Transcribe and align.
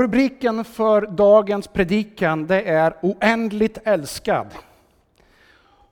Rubriken 0.00 0.64
för 0.64 1.06
dagens 1.06 1.68
predikan 1.68 2.46
det 2.46 2.62
är 2.62 2.94
Oändligt 3.02 3.78
älskad. 3.84 4.46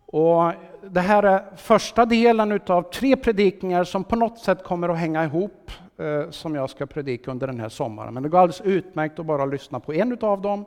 Och 0.06 0.52
det 0.90 1.00
här 1.00 1.22
är 1.22 1.56
första 1.56 2.06
delen 2.06 2.60
av 2.66 2.82
tre 2.92 3.16
predikningar 3.16 3.84
som 3.84 4.04
på 4.04 4.16
något 4.16 4.38
sätt 4.38 4.64
kommer 4.64 4.88
att 4.88 4.98
hänga 4.98 5.24
ihop 5.24 5.70
eh, 5.98 6.30
som 6.30 6.54
jag 6.54 6.70
ska 6.70 6.86
predika 6.86 7.30
under 7.30 7.46
den 7.46 7.60
här 7.60 7.68
sommaren. 7.68 8.14
Men 8.14 8.22
det 8.22 8.28
går 8.28 8.38
alldeles 8.38 8.60
utmärkt 8.60 9.18
att 9.18 9.26
bara 9.26 9.44
lyssna 9.44 9.80
på 9.80 9.94
en 9.94 10.18
av 10.20 10.42
dem. 10.42 10.64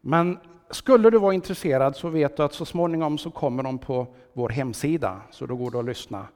Men 0.00 0.38
skulle 0.70 1.10
du 1.10 1.18
vara 1.18 1.34
intresserad 1.34 1.96
så 1.96 2.08
vet 2.08 2.36
du 2.36 2.42
att 2.42 2.54
så 2.54 2.64
småningom 2.64 3.18
så 3.18 3.30
kommer 3.30 3.62
de 3.62 3.78
på 3.78 4.06
vår 4.32 4.48
hemsida, 4.48 5.20
så 5.30 5.46
då 5.46 5.56
går 5.56 5.70
det 5.70 5.78
att 5.78 5.84
lyssna. 5.84 6.26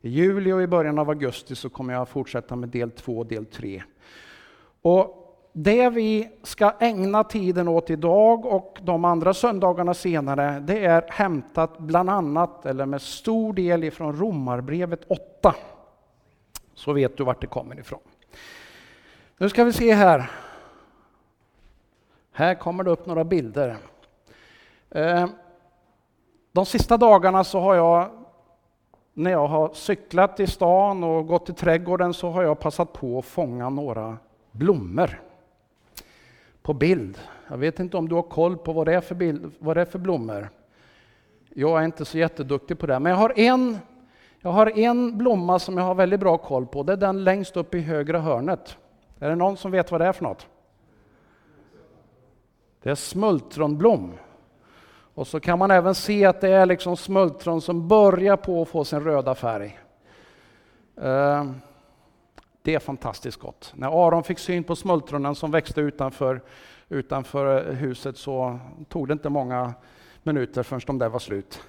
I 0.00 0.08
juli 0.08 0.52
och 0.52 0.62
i 0.62 0.66
början 0.66 0.98
av 0.98 1.08
augusti 1.08 1.54
så 1.54 1.68
kommer 1.68 1.94
jag 1.94 2.08
fortsätta 2.08 2.56
med 2.56 2.68
del 2.68 2.90
två 2.90 3.18
och 3.18 3.26
del 3.26 3.46
tre. 3.46 3.82
Och 4.82 5.19
det 5.52 5.90
vi 5.90 6.30
ska 6.42 6.72
ägna 6.80 7.24
tiden 7.24 7.68
åt 7.68 7.90
idag 7.90 8.46
och 8.46 8.78
de 8.82 9.04
andra 9.04 9.34
söndagarna 9.34 9.94
senare, 9.94 10.60
det 10.60 10.84
är 10.84 11.04
hämtat 11.08 11.78
bland 11.78 12.10
annat, 12.10 12.66
eller 12.66 12.86
med 12.86 13.02
stor 13.02 13.52
del 13.52 13.84
ifrån 13.84 14.16
Romarbrevet 14.16 15.00
8. 15.08 15.54
Så 16.74 16.92
vet 16.92 17.16
du 17.16 17.24
vart 17.24 17.40
det 17.40 17.46
kommer 17.46 17.78
ifrån. 17.80 18.00
Nu 19.38 19.48
ska 19.48 19.64
vi 19.64 19.72
se 19.72 19.94
här. 19.94 20.30
Här 22.32 22.54
kommer 22.54 22.84
det 22.84 22.90
upp 22.90 23.06
några 23.06 23.24
bilder. 23.24 23.76
Eh, 24.90 25.28
de 26.52 26.66
sista 26.66 26.96
dagarna 26.96 27.44
så 27.44 27.60
har 27.60 27.74
jag, 27.74 28.10
när 29.14 29.30
jag 29.30 29.46
har 29.46 29.70
cyklat 29.74 30.40
i 30.40 30.46
stan 30.46 31.04
och 31.04 31.26
gått 31.26 31.46
till 31.46 31.54
trädgården, 31.54 32.14
så 32.14 32.30
har 32.30 32.42
jag 32.42 32.60
passat 32.60 32.92
på 32.92 33.18
att 33.18 33.24
fånga 33.24 33.70
några 33.70 34.18
blommor 34.52 35.20
på 36.70 36.74
bild. 36.74 37.18
Jag 37.48 37.58
vet 37.58 37.80
inte 37.80 37.96
om 37.96 38.08
du 38.08 38.14
har 38.14 38.22
koll 38.22 38.56
på 38.56 38.72
vad 38.72 38.86
det 38.86 38.94
är 38.94 39.00
för, 39.00 39.14
bild, 39.14 39.52
vad 39.58 39.76
det 39.76 39.80
är 39.80 39.84
för 39.84 39.98
blommor. 39.98 40.48
Jag 41.48 41.80
är 41.80 41.84
inte 41.84 42.04
så 42.04 42.18
jätteduktig 42.18 42.78
på 42.78 42.86
det, 42.86 42.98
men 42.98 43.10
jag 43.10 43.16
har, 43.16 43.32
en, 43.36 43.78
jag 44.40 44.50
har 44.50 44.78
en 44.78 45.18
blomma 45.18 45.58
som 45.58 45.78
jag 45.78 45.84
har 45.84 45.94
väldigt 45.94 46.20
bra 46.20 46.38
koll 46.38 46.66
på. 46.66 46.82
Det 46.82 46.92
är 46.92 46.96
den 46.96 47.24
längst 47.24 47.56
upp 47.56 47.74
i 47.74 47.80
högra 47.80 48.20
hörnet. 48.20 48.76
Är 49.18 49.28
det 49.28 49.36
någon 49.36 49.56
som 49.56 49.70
vet 49.70 49.90
vad 49.90 50.00
det 50.00 50.06
är 50.06 50.12
för 50.12 50.24
något? 50.24 50.46
Det 52.82 52.90
är 52.90 52.94
smultronblom. 52.94 54.12
Och 55.14 55.26
så 55.26 55.40
kan 55.40 55.58
man 55.58 55.70
även 55.70 55.94
se 55.94 56.24
att 56.24 56.40
det 56.40 56.50
är 56.50 56.66
liksom 56.66 56.96
smultron 56.96 57.60
som 57.60 57.88
börjar 57.88 58.36
på 58.36 58.62
att 58.62 58.68
få 58.68 58.84
sin 58.84 59.00
röda 59.00 59.34
färg. 59.34 59.78
Uh, 61.02 61.50
det 62.62 62.74
är 62.74 62.78
fantastiskt 62.78 63.40
gott. 63.40 63.72
När 63.76 64.06
Aron 64.06 64.24
fick 64.24 64.38
syn 64.38 64.64
på 64.64 64.76
smultronen 64.76 65.34
som 65.34 65.50
växte 65.50 65.80
utanför, 65.80 66.42
utanför 66.88 67.68
eh, 67.68 67.74
huset 67.74 68.16
så 68.16 68.58
tog 68.88 69.08
det 69.08 69.12
inte 69.12 69.28
många 69.28 69.74
minuter 70.22 70.62
förrän 70.62 70.80
de 70.86 70.98
där 70.98 71.08
var 71.08 71.18
slut. 71.18 71.62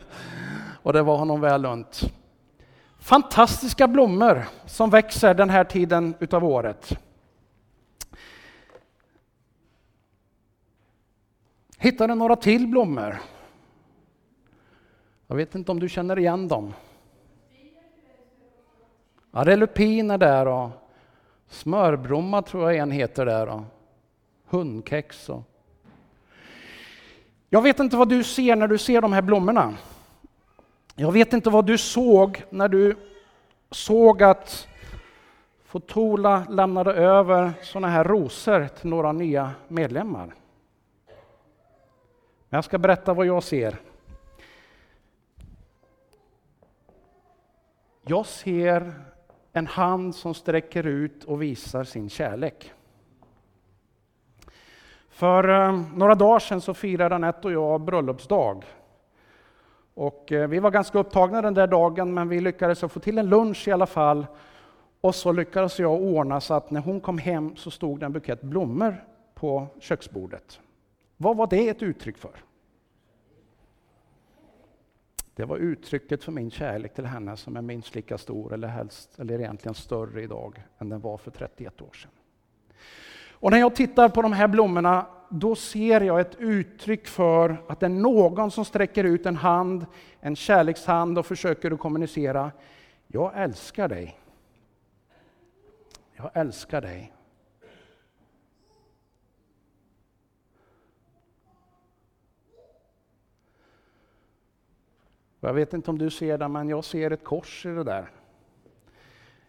Och 0.82 0.92
det 0.92 1.02
var 1.02 1.16
honom 1.16 1.40
väl 1.40 1.64
unt. 1.64 2.00
Fantastiska 2.98 3.88
blommor 3.88 4.44
som 4.66 4.90
växer 4.90 5.34
den 5.34 5.50
här 5.50 5.64
tiden 5.64 6.14
utav 6.20 6.44
året. 6.44 6.98
Hittade 11.78 12.14
några 12.14 12.36
till 12.36 12.66
blommor. 12.66 13.18
Jag 15.26 15.36
vet 15.36 15.54
inte 15.54 15.72
om 15.72 15.80
du 15.80 15.88
känner 15.88 16.18
igen 16.18 16.48
dem. 16.48 16.72
Ja, 19.36 19.44
det 19.44 19.52
är 19.52 19.56
lupiner 19.56 20.18
där 20.18 20.48
och 20.48 20.70
smörblomma 21.48 22.42
tror 22.42 22.72
jag 22.72 22.78
en 22.78 22.90
heter 22.90 23.26
där 23.26 23.48
och 23.48 23.62
hundkex. 24.46 25.28
Och... 25.28 25.42
Jag 27.50 27.62
vet 27.62 27.80
inte 27.80 27.96
vad 27.96 28.08
du 28.08 28.24
ser 28.24 28.56
när 28.56 28.68
du 28.68 28.78
ser 28.78 29.00
de 29.00 29.12
här 29.12 29.22
blommorna. 29.22 29.74
Jag 30.94 31.12
vet 31.12 31.32
inte 31.32 31.50
vad 31.50 31.66
du 31.66 31.78
såg 31.78 32.44
när 32.50 32.68
du 32.68 32.96
såg 33.70 34.22
att 34.22 34.68
Fotola 35.64 36.46
lämnade 36.48 36.92
över 36.94 37.52
sådana 37.62 37.88
här 37.88 38.04
rosor 38.04 38.68
till 38.68 38.90
några 38.90 39.12
nya 39.12 39.50
medlemmar. 39.68 40.26
Men 42.48 42.56
jag 42.56 42.64
ska 42.64 42.78
berätta 42.78 43.14
vad 43.14 43.26
jag 43.26 43.42
ser. 43.42 43.76
Jag 48.02 48.26
ser 48.26 48.94
en 49.56 49.66
hand 49.66 50.14
som 50.14 50.34
sträcker 50.34 50.86
ut 50.86 51.24
och 51.24 51.42
visar 51.42 51.84
sin 51.84 52.08
kärlek. 52.08 52.72
För 55.08 55.48
eh, 55.48 55.82
några 55.94 56.14
dagar 56.14 56.38
sedan 56.38 56.60
så 56.60 56.74
firade 56.74 57.14
Anette 57.14 57.48
och 57.48 57.52
jag 57.52 57.80
bröllopsdag. 57.80 58.64
Och 59.94 60.32
eh, 60.32 60.48
vi 60.48 60.58
var 60.58 60.70
ganska 60.70 60.98
upptagna 60.98 61.42
den 61.42 61.54
där 61.54 61.66
dagen, 61.66 62.14
men 62.14 62.28
vi 62.28 62.40
lyckades 62.40 62.80
få 62.80 63.00
till 63.00 63.18
en 63.18 63.28
lunch 63.28 63.68
i 63.68 63.72
alla 63.72 63.86
fall. 63.86 64.26
Och 65.00 65.14
så 65.14 65.32
lyckades 65.32 65.78
jag 65.78 66.02
ordna 66.02 66.40
så 66.40 66.54
att 66.54 66.70
när 66.70 66.80
hon 66.80 67.00
kom 67.00 67.18
hem 67.18 67.56
så 67.56 67.70
stod 67.70 68.00
det 68.00 68.06
en 68.06 68.12
bukett 68.12 68.42
blommor 68.42 69.04
på 69.34 69.66
köksbordet. 69.80 70.60
Vad 71.16 71.36
var 71.36 71.46
det 71.46 71.68
ett 71.68 71.82
uttryck 71.82 72.18
för? 72.18 72.44
Det 75.36 75.44
var 75.44 75.56
uttrycket 75.56 76.24
för 76.24 76.32
min 76.32 76.50
kärlek 76.50 76.94
till 76.94 77.06
henne 77.06 77.36
som 77.36 77.56
är 77.56 77.62
minst 77.62 77.94
lika 77.94 78.18
stor, 78.18 78.54
eller 78.54 78.68
helst, 78.68 79.18
eller 79.18 79.38
egentligen 79.38 79.74
större 79.74 80.22
idag, 80.22 80.62
än 80.78 80.88
den 80.88 81.00
var 81.00 81.18
för 81.18 81.30
31 81.30 81.82
år 81.82 81.92
sedan. 81.92 82.10
Och 83.30 83.50
när 83.50 83.58
jag 83.58 83.74
tittar 83.76 84.08
på 84.08 84.22
de 84.22 84.32
här 84.32 84.48
blommorna, 84.48 85.06
då 85.28 85.54
ser 85.54 86.00
jag 86.00 86.20
ett 86.20 86.34
uttryck 86.38 87.06
för 87.06 87.56
att 87.68 87.80
det 87.80 87.86
är 87.86 87.90
någon 87.90 88.50
som 88.50 88.64
sträcker 88.64 89.04
ut 89.04 89.26
en 89.26 89.36
hand, 89.36 89.86
en 90.20 90.36
kärlekshand 90.36 91.18
och 91.18 91.26
försöker 91.26 91.70
att 91.70 91.80
kommunicera. 91.80 92.52
Jag 93.06 93.32
älskar 93.34 93.88
dig. 93.88 94.18
Jag 96.12 96.30
älskar 96.34 96.80
dig. 96.80 97.12
Jag 105.46 105.52
vet 105.54 105.74
inte 105.74 105.90
om 105.90 105.98
du 105.98 106.10
ser 106.10 106.38
det, 106.38 106.48
men 106.48 106.68
jag 106.68 106.84
ser 106.84 107.10
ett 107.10 107.24
kors 107.24 107.66
i 107.66 107.68
det 107.68 107.84
där. 107.84 108.10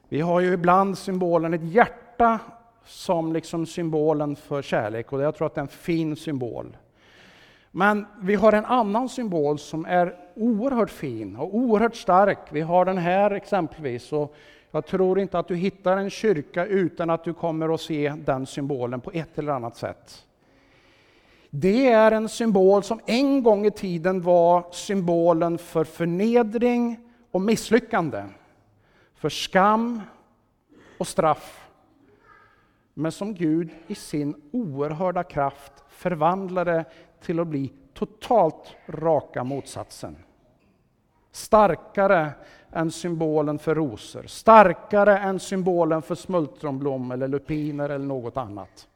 Vi 0.09 0.21
har 0.21 0.39
ju 0.39 0.53
ibland 0.53 0.97
symbolen 0.97 1.53
ett 1.53 1.63
hjärta 1.63 2.39
som 2.85 3.33
liksom 3.33 3.65
symbolen 3.65 4.35
för 4.35 4.61
kärlek 4.61 5.13
och 5.13 5.21
jag 5.21 5.35
tror 5.35 5.47
att 5.47 5.55
det 5.55 5.59
är 5.59 5.63
en 5.63 5.67
fin 5.67 6.15
symbol. 6.15 6.77
Men 7.71 8.05
vi 8.21 8.35
har 8.35 8.53
en 8.53 8.65
annan 8.65 9.09
symbol 9.09 9.59
som 9.59 9.85
är 9.85 10.15
oerhört 10.35 10.89
fin 10.89 11.35
och 11.35 11.55
oerhört 11.55 11.95
stark. 11.95 12.39
Vi 12.49 12.61
har 12.61 12.85
den 12.85 12.97
här 12.97 13.31
exempelvis. 13.31 14.13
Och 14.13 14.35
jag 14.71 14.85
tror 14.85 15.19
inte 15.19 15.39
att 15.39 15.47
du 15.47 15.55
hittar 15.55 15.97
en 15.97 16.09
kyrka 16.09 16.65
utan 16.65 17.09
att 17.09 17.23
du 17.23 17.33
kommer 17.33 17.73
att 17.73 17.81
se 17.81 18.13
den 18.17 18.45
symbolen 18.45 19.01
på 19.01 19.11
ett 19.11 19.37
eller 19.37 19.51
annat 19.51 19.75
sätt. 19.75 20.26
Det 21.59 21.87
är 21.87 22.11
en 22.11 22.29
symbol 22.29 22.83
som 22.83 22.99
en 23.05 23.43
gång 23.43 23.65
i 23.65 23.71
tiden 23.71 24.21
var 24.21 24.65
symbolen 24.71 25.57
för 25.57 25.83
förnedring 25.83 26.99
och 27.31 27.41
misslyckande. 27.41 28.23
För 29.15 29.29
skam 29.29 30.01
och 30.97 31.07
straff. 31.07 31.69
Men 32.93 33.11
som 33.11 33.33
Gud 33.33 33.69
i 33.87 33.95
sin 33.95 34.41
oerhörda 34.51 35.23
kraft 35.23 35.71
förvandlade 35.89 36.85
till 37.21 37.39
att 37.39 37.47
bli 37.47 37.71
totalt 37.93 38.75
raka 38.87 39.43
motsatsen. 39.43 40.15
Starkare 41.31 42.31
än 42.71 42.91
symbolen 42.91 43.59
för 43.59 43.75
rosor, 43.75 44.23
starkare 44.23 45.17
än 45.17 45.39
symbolen 45.39 46.01
för 46.01 46.15
smultronblom 46.15 47.11
eller 47.11 47.27
lupiner 47.27 47.89
eller 47.89 48.05
något 48.05 48.37
annat. 48.37 48.87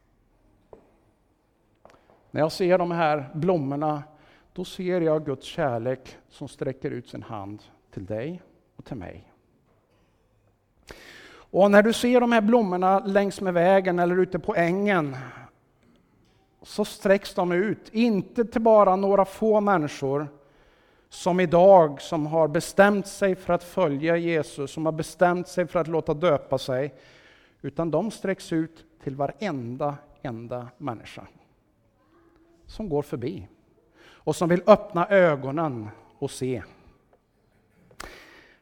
När 2.32 2.42
jag 2.42 2.52
ser 2.52 2.78
de 2.78 2.92
här 2.92 3.30
blommorna, 3.34 4.04
då 4.54 4.66
ser 4.66 5.02
jag 5.02 5.26
Guds 5.26 5.46
kärlek 5.46 6.18
som 6.30 6.48
sträcker 6.48 6.92
ut 6.92 7.10
sin 7.10 7.24
hand 7.24 7.64
till 7.94 8.06
dig 8.06 8.42
och 8.76 8.86
till 8.86 8.98
mig. 8.98 9.32
Och 11.34 11.72
när 11.72 11.84
du 11.84 11.94
ser 11.94 12.22
de 12.22 12.32
här 12.32 12.42
blommorna 12.42 13.00
längs 13.00 13.42
med 13.42 13.54
vägen 13.54 14.00
eller 14.00 14.18
ute 14.18 14.40
på 14.40 14.56
ängen, 14.56 15.18
så 16.62 16.86
sträcks 16.86 17.34
de 17.34 17.52
ut, 17.52 17.90
inte 17.92 18.46
till 18.46 18.62
bara 18.62 18.96
några 18.96 19.26
få 19.26 19.62
människor, 19.62 20.28
som 21.10 21.40
idag 21.40 22.02
som 22.02 22.26
har 22.26 22.48
bestämt 22.48 23.08
sig 23.08 23.36
för 23.36 23.54
att 23.54 23.64
följa 23.64 24.18
Jesus, 24.18 24.72
som 24.72 24.86
har 24.86 24.94
bestämt 24.94 25.48
sig 25.48 25.68
för 25.68 25.80
att 25.80 25.88
låta 25.88 26.14
döpa 26.14 26.58
sig, 26.58 26.94
utan 27.62 27.92
de 27.92 28.12
sträcks 28.12 28.54
ut 28.54 28.86
till 29.04 29.16
varenda 29.16 29.98
enda 30.22 30.68
människa 30.78 31.28
som 32.72 32.90
går 32.90 33.02
förbi 33.02 33.48
och 34.04 34.36
som 34.36 34.50
vill 34.50 34.64
öppna 34.68 35.08
ögonen 35.08 35.90
och 36.20 36.32
se. 36.32 36.64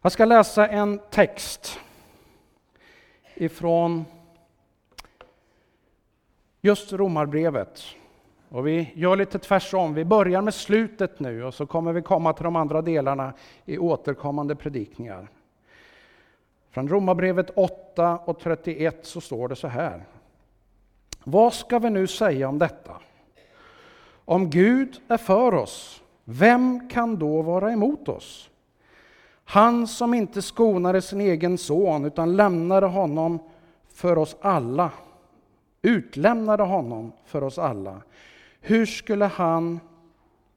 Jag 0.01 0.11
ska 0.11 0.25
läsa 0.25 0.67
en 0.67 0.99
text 1.09 1.79
ifrån 3.33 4.05
just 6.61 6.93
Romarbrevet. 6.93 7.83
Och 8.49 8.67
vi 8.67 8.91
gör 8.95 9.15
lite 9.15 9.39
tvärsom. 9.39 9.93
Vi 9.93 10.05
börjar 10.05 10.41
med 10.41 10.53
slutet 10.53 11.19
nu 11.19 11.43
och 11.43 11.53
så 11.53 11.65
kommer 11.65 11.93
vi 11.93 12.01
komma 12.01 12.33
till 12.33 12.43
de 12.43 12.55
andra 12.55 12.81
delarna 12.81 13.33
i 13.65 13.77
återkommande 13.77 14.55
predikningar. 14.55 15.27
Från 16.71 16.89
Romarbrevet 16.89 17.49
8 17.55 18.17
och 18.17 18.39
31 18.39 19.05
så 19.05 19.21
står 19.21 19.47
det 19.47 19.55
så 19.55 19.67
här. 19.67 20.05
Vad 21.23 21.53
ska 21.53 21.79
vi 21.79 21.89
nu 21.89 22.07
säga 22.07 22.49
om 22.49 22.59
detta? 22.59 23.01
Om 24.29 24.49
Gud 24.49 25.01
är 25.07 25.17
för 25.17 25.53
oss, 25.53 26.03
vem 26.23 26.89
kan 26.89 27.19
då 27.19 27.41
vara 27.41 27.71
emot 27.71 28.09
oss? 28.09 28.49
Han 29.43 29.87
som 29.87 30.13
inte 30.13 30.41
skonade 30.41 31.01
sin 31.01 31.21
egen 31.21 31.57
son 31.57 32.05
utan 32.05 32.35
lämnade 32.35 32.85
honom 32.85 33.39
för 33.93 34.17
oss 34.17 34.35
alla, 34.41 34.91
utlämnade 35.81 36.63
honom 36.63 37.11
för 37.25 37.43
oss 37.43 37.57
alla. 37.59 38.01
Hur 38.61 38.85
skulle 38.85 39.25
han 39.25 39.79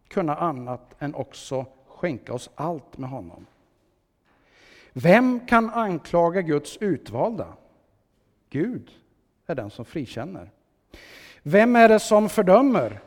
kunna 0.08 0.36
annat 0.36 0.94
än 0.98 1.14
också 1.14 1.66
skänka 1.88 2.32
oss 2.32 2.50
allt 2.54 2.98
med 2.98 3.10
honom? 3.10 3.46
Vem 4.92 5.46
kan 5.46 5.70
anklaga 5.70 6.42
Guds 6.42 6.76
utvalda? 6.76 7.46
Gud 8.50 8.90
är 9.46 9.54
den 9.54 9.70
som 9.70 9.84
frikänner. 9.84 10.50
Vem 11.42 11.76
är 11.76 11.88
det 11.88 12.00
som 12.00 12.28
fördömer? 12.28 13.00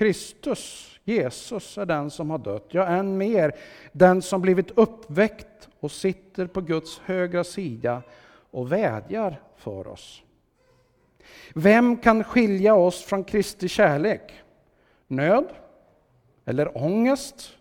Kristus, 0.00 0.98
Jesus, 1.04 1.78
är 1.78 1.86
den 1.86 2.10
som 2.10 2.30
har 2.30 2.38
dött, 2.38 2.66
ja, 2.68 2.86
än 2.86 3.16
mer, 3.18 3.54
den 3.92 4.22
som 4.22 4.42
blivit 4.42 4.70
uppväckt 4.70 5.68
och 5.80 5.90
sitter 5.90 6.46
på 6.46 6.60
Guds 6.60 6.98
högra 6.98 7.44
sida 7.44 8.02
och 8.50 8.72
vädjar 8.72 9.42
för 9.56 9.88
oss. 9.88 10.22
Vem 11.54 11.96
kan 11.96 12.24
skilja 12.24 12.74
oss 12.74 13.04
från 13.04 13.24
Kristi 13.24 13.68
kärlek? 13.68 14.42
Nöd? 15.06 15.46
Eller 16.44 16.78
ångest? 16.78 17.56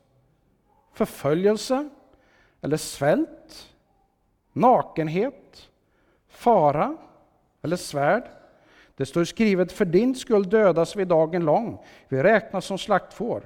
Förföljelse? 0.94 1.89
Eller 2.62 2.77
svält? 2.77 3.69
Nakenhet? 4.53 5.69
Fara? 6.27 6.97
Eller 7.62 7.77
svärd? 7.77 8.38
Det 9.00 9.06
står 9.06 9.24
skrivet, 9.24 9.72
för 9.72 9.86
din 9.86 10.16
skull 10.16 10.50
dödas 10.50 10.96
vi 10.96 11.06
dagen 11.06 11.46
lång, 11.46 11.78
vi 12.07 12.24
räknas 12.24 12.66
som 12.66 12.78
slaktfår. 12.78 13.44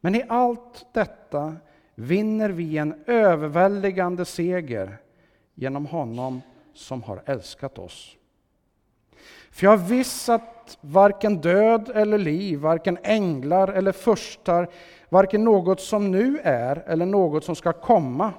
Men 0.00 0.14
i 0.14 0.24
allt 0.28 0.86
detta 0.92 1.56
vinner 1.94 2.50
vi 2.50 2.78
en 2.78 3.04
överväldigande 3.06 4.24
seger 4.24 4.96
genom 5.54 5.86
honom 5.86 6.42
som 6.74 7.02
har 7.02 7.22
älskat 7.26 7.78
oss. 7.78 8.16
För 9.50 9.66
jag 9.66 9.76
visst 9.76 10.28
att 10.28 10.78
varken 10.80 11.40
död 11.40 11.90
eller 11.94 12.18
liv, 12.18 12.58
varken 12.58 12.98
änglar 13.02 13.68
eller 13.68 13.92
förstar, 13.92 14.68
varken 15.08 15.44
något 15.44 15.80
som 15.80 16.10
nu 16.10 16.38
är 16.42 16.82
eller 16.86 17.06
något 17.06 17.44
som 17.44 17.56
ska 17.56 17.72
komma, 17.72 18.32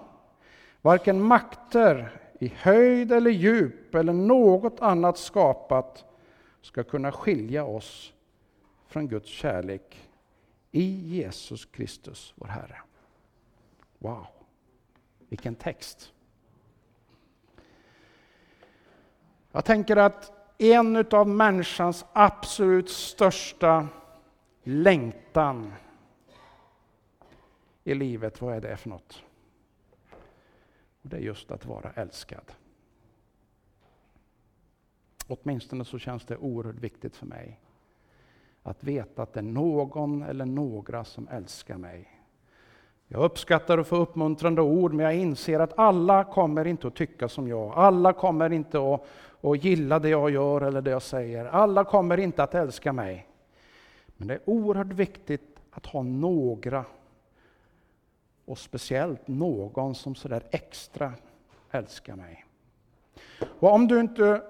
varken 0.81 1.21
makter 1.21 2.20
i 2.41 2.53
höjd 2.57 3.11
eller 3.11 3.31
djup 3.31 3.95
eller 3.95 4.13
något 4.13 4.79
annat 4.79 5.17
skapat 5.17 6.05
ska 6.61 6.83
kunna 6.83 7.11
skilja 7.11 7.65
oss 7.65 8.13
från 8.87 9.07
Guds 9.07 9.29
kärlek 9.29 10.09
i 10.71 10.83
Jesus 10.83 11.65
Kristus, 11.65 12.33
vår 12.35 12.47
Herre. 12.47 12.81
Wow, 13.97 14.27
vilken 15.29 15.55
text! 15.55 16.13
Jag 19.51 19.65
tänker 19.65 19.97
att 19.97 20.31
en 20.57 21.05
av 21.11 21.27
människans 21.27 22.05
absolut 22.13 22.89
största 22.89 23.87
längtan 24.63 25.73
i 27.83 27.93
livet, 27.93 28.41
vad 28.41 28.55
är 28.55 28.61
det 28.61 28.77
för 28.77 28.89
något? 28.89 29.23
Och 31.01 31.09
det 31.09 31.17
är 31.17 31.21
just 31.21 31.51
att 31.51 31.65
vara 31.65 31.91
älskad. 31.91 32.51
Åtminstone 35.27 35.85
så 35.85 35.99
känns 35.99 36.25
det 36.25 36.37
oerhört 36.37 36.79
viktigt 36.79 37.15
för 37.15 37.25
mig 37.25 37.59
att 38.63 38.83
veta 38.83 39.23
att 39.23 39.33
det 39.33 39.39
är 39.39 39.43
någon 39.43 40.23
eller 40.23 40.45
några 40.45 41.03
som 41.03 41.27
älskar 41.27 41.77
mig. 41.77 42.21
Jag 43.07 43.23
uppskattar 43.23 43.77
att 43.77 43.87
få 43.87 43.95
uppmuntrande 43.95 44.61
ord, 44.61 44.93
men 44.93 45.05
jag 45.05 45.15
inser 45.15 45.59
att 45.59 45.79
alla 45.79 46.23
kommer 46.23 46.65
inte 46.67 46.87
att 46.87 46.95
tycka 46.95 47.29
som 47.29 47.47
jag. 47.47 47.73
Alla 47.75 48.13
kommer 48.13 48.51
inte 48.51 48.93
att, 48.93 49.05
att 49.41 49.63
gilla 49.63 49.99
det 49.99 50.09
jag 50.09 50.29
gör 50.29 50.61
eller 50.61 50.81
det 50.81 50.91
jag 50.91 51.01
säger. 51.01 51.45
Alla 51.45 51.83
kommer 51.83 52.17
inte 52.17 52.43
att 52.43 52.55
älska 52.55 52.93
mig. 52.93 53.27
Men 54.17 54.27
det 54.27 54.33
är 54.33 54.41
oerhört 54.45 54.93
viktigt 54.93 55.59
att 55.71 55.85
ha 55.85 56.03
några 56.03 56.85
och 58.51 58.57
speciellt 58.57 59.27
någon 59.27 59.95
som 59.95 60.15
sådär 60.15 60.43
extra 60.51 61.13
älskar 61.71 62.15
mig. 62.15 62.45
Och 63.59 63.73
om 63.73 63.87
du 63.87 63.99
inte 63.99 64.41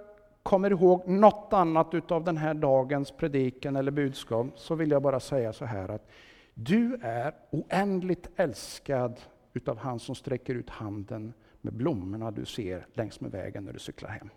kommer 0.43 0.71
ihåg 0.71 1.07
något 1.07 1.53
annat 1.53 1.93
utav 1.93 2.23
den 2.23 2.37
här 2.37 2.53
dagens 2.53 3.11
predikan 3.11 3.75
eller 3.75 3.91
budskap 3.91 4.47
så 4.55 4.75
vill 4.75 4.91
jag 4.91 5.01
bara 5.01 5.19
säga 5.19 5.53
så 5.53 5.65
här 5.65 5.89
att 5.89 6.09
du 6.53 6.99
är 7.01 7.33
oändligt 7.49 8.29
älskad 8.35 9.19
utav 9.53 9.77
han 9.77 9.99
som 9.99 10.15
sträcker 10.15 10.55
ut 10.55 10.69
handen 10.69 11.33
med 11.61 11.73
blommorna 11.73 12.31
du 12.31 12.45
ser 12.45 12.85
längs 12.93 13.21
med 13.21 13.31
vägen 13.31 13.65
när 13.65 13.73
du 13.73 13.79
cyklar 13.79 14.09
hem. 14.09 14.29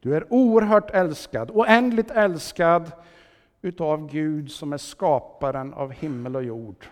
Du 0.00 0.16
är 0.16 0.32
oerhört 0.32 0.90
älskad, 0.90 1.50
oändligt 1.50 2.10
älskad 2.10 2.92
utav 3.62 4.08
Gud 4.10 4.50
som 4.50 4.72
är 4.72 4.78
skaparen 4.78 5.74
av 5.74 5.92
himmel 5.92 6.36
och 6.36 6.44
jord 6.44 6.86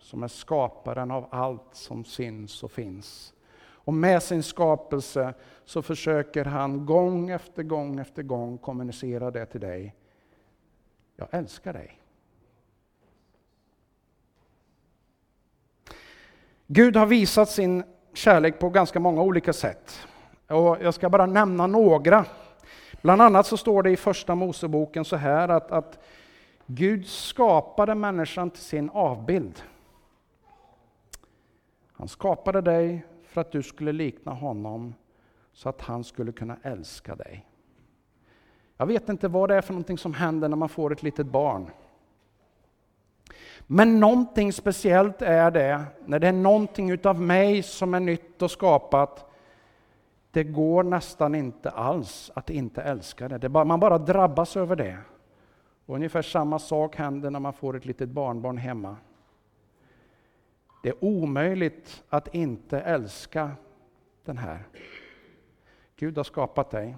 som 0.00 0.22
är 0.22 0.28
skaparen 0.28 1.10
av 1.10 1.26
allt 1.30 1.68
som 1.72 2.04
syns 2.04 2.62
och 2.62 2.72
finns. 2.72 3.32
Och 3.62 3.94
med 3.94 4.22
sin 4.22 4.42
skapelse 4.42 5.34
så 5.64 5.82
försöker 5.82 6.44
han 6.44 6.86
gång 6.86 7.30
efter 7.30 7.62
gång 7.62 7.98
efter 7.98 8.22
gång 8.22 8.58
kommunicera 8.58 9.30
det 9.30 9.46
till 9.46 9.60
dig. 9.60 9.94
Jag 11.16 11.28
älskar 11.30 11.72
dig. 11.72 12.00
Gud 16.66 16.96
har 16.96 17.06
visat 17.06 17.50
sin 17.50 17.84
kärlek 18.14 18.58
på 18.58 18.70
ganska 18.70 19.00
många 19.00 19.22
olika 19.22 19.52
sätt. 19.52 20.06
Och 20.46 20.76
jag 20.82 20.94
ska 20.94 21.10
bara 21.10 21.26
nämna 21.26 21.66
några. 21.66 22.24
Bland 23.02 23.22
annat 23.22 23.46
så 23.46 23.56
står 23.56 23.82
det 23.82 23.90
i 23.90 23.96
första 23.96 24.34
Moseboken 24.34 25.04
så 25.04 25.16
här 25.16 25.48
att, 25.48 25.70
att 25.70 25.98
Gud 26.66 27.06
skapade 27.06 27.94
människan 27.94 28.50
till 28.50 28.62
sin 28.62 28.90
avbild. 28.90 29.62
Han 32.00 32.08
skapade 32.08 32.60
dig 32.60 33.06
för 33.22 33.40
att 33.40 33.52
du 33.52 33.62
skulle 33.62 33.92
likna 33.92 34.32
honom, 34.32 34.94
så 35.52 35.68
att 35.68 35.80
han 35.80 36.04
skulle 36.04 36.32
kunna 36.32 36.56
älska 36.62 37.16
dig. 37.16 37.46
Jag 38.76 38.86
vet 38.86 39.08
inte 39.08 39.28
vad 39.28 39.48
det 39.48 39.54
är 39.56 39.60
för 39.60 39.72
någonting 39.72 39.98
som 39.98 40.14
händer 40.14 40.48
när 40.48 40.56
man 40.56 40.68
får 40.68 40.92
ett 40.92 41.02
litet 41.02 41.26
barn. 41.26 41.70
Men 43.66 44.00
någonting 44.00 44.52
speciellt 44.52 45.22
är 45.22 45.50
det, 45.50 45.84
när 46.06 46.18
det 46.18 46.28
är 46.28 46.32
någonting 46.32 46.90
utav 46.90 47.20
mig 47.20 47.62
som 47.62 47.94
är 47.94 48.00
nytt 48.00 48.42
och 48.42 48.50
skapat. 48.50 49.30
Det 50.30 50.44
går 50.44 50.82
nästan 50.82 51.34
inte 51.34 51.70
alls 51.70 52.30
att 52.34 52.50
inte 52.50 52.82
älska 52.82 53.28
det. 53.28 53.38
det 53.38 53.48
bara, 53.48 53.64
man 53.64 53.80
bara 53.80 53.98
drabbas 53.98 54.56
över 54.56 54.76
det. 54.76 54.98
Och 55.86 55.94
ungefär 55.94 56.22
samma 56.22 56.58
sak 56.58 56.96
händer 56.96 57.30
när 57.30 57.40
man 57.40 57.52
får 57.52 57.76
ett 57.76 57.86
litet 57.86 58.08
barnbarn 58.08 58.58
hemma. 58.58 58.96
Det 60.82 60.88
är 60.88 61.04
omöjligt 61.04 62.02
att 62.08 62.34
inte 62.34 62.80
älska 62.80 63.50
den 64.24 64.38
här. 64.38 64.66
Gud 65.96 66.16
har 66.16 66.24
skapat 66.24 66.70
dig. 66.70 66.96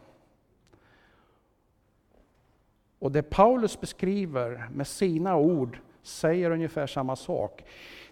Och 2.98 3.12
det 3.12 3.22
Paulus 3.22 3.80
beskriver 3.80 4.68
med 4.72 4.86
sina 4.86 5.36
ord 5.36 5.78
säger 6.02 6.50
ungefär 6.50 6.86
samma 6.86 7.16
sak. 7.16 7.64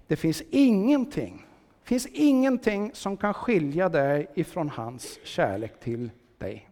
Det 0.06 0.16
finns 0.16 0.42
ingenting, 0.50 1.46
finns 1.82 2.06
ingenting 2.06 2.90
som 2.94 3.16
kan 3.16 3.34
skilja 3.34 3.88
dig 3.88 4.26
ifrån 4.34 4.68
hans 4.68 5.18
kärlek 5.24 5.80
till 5.80 6.10
dig. 6.38 6.70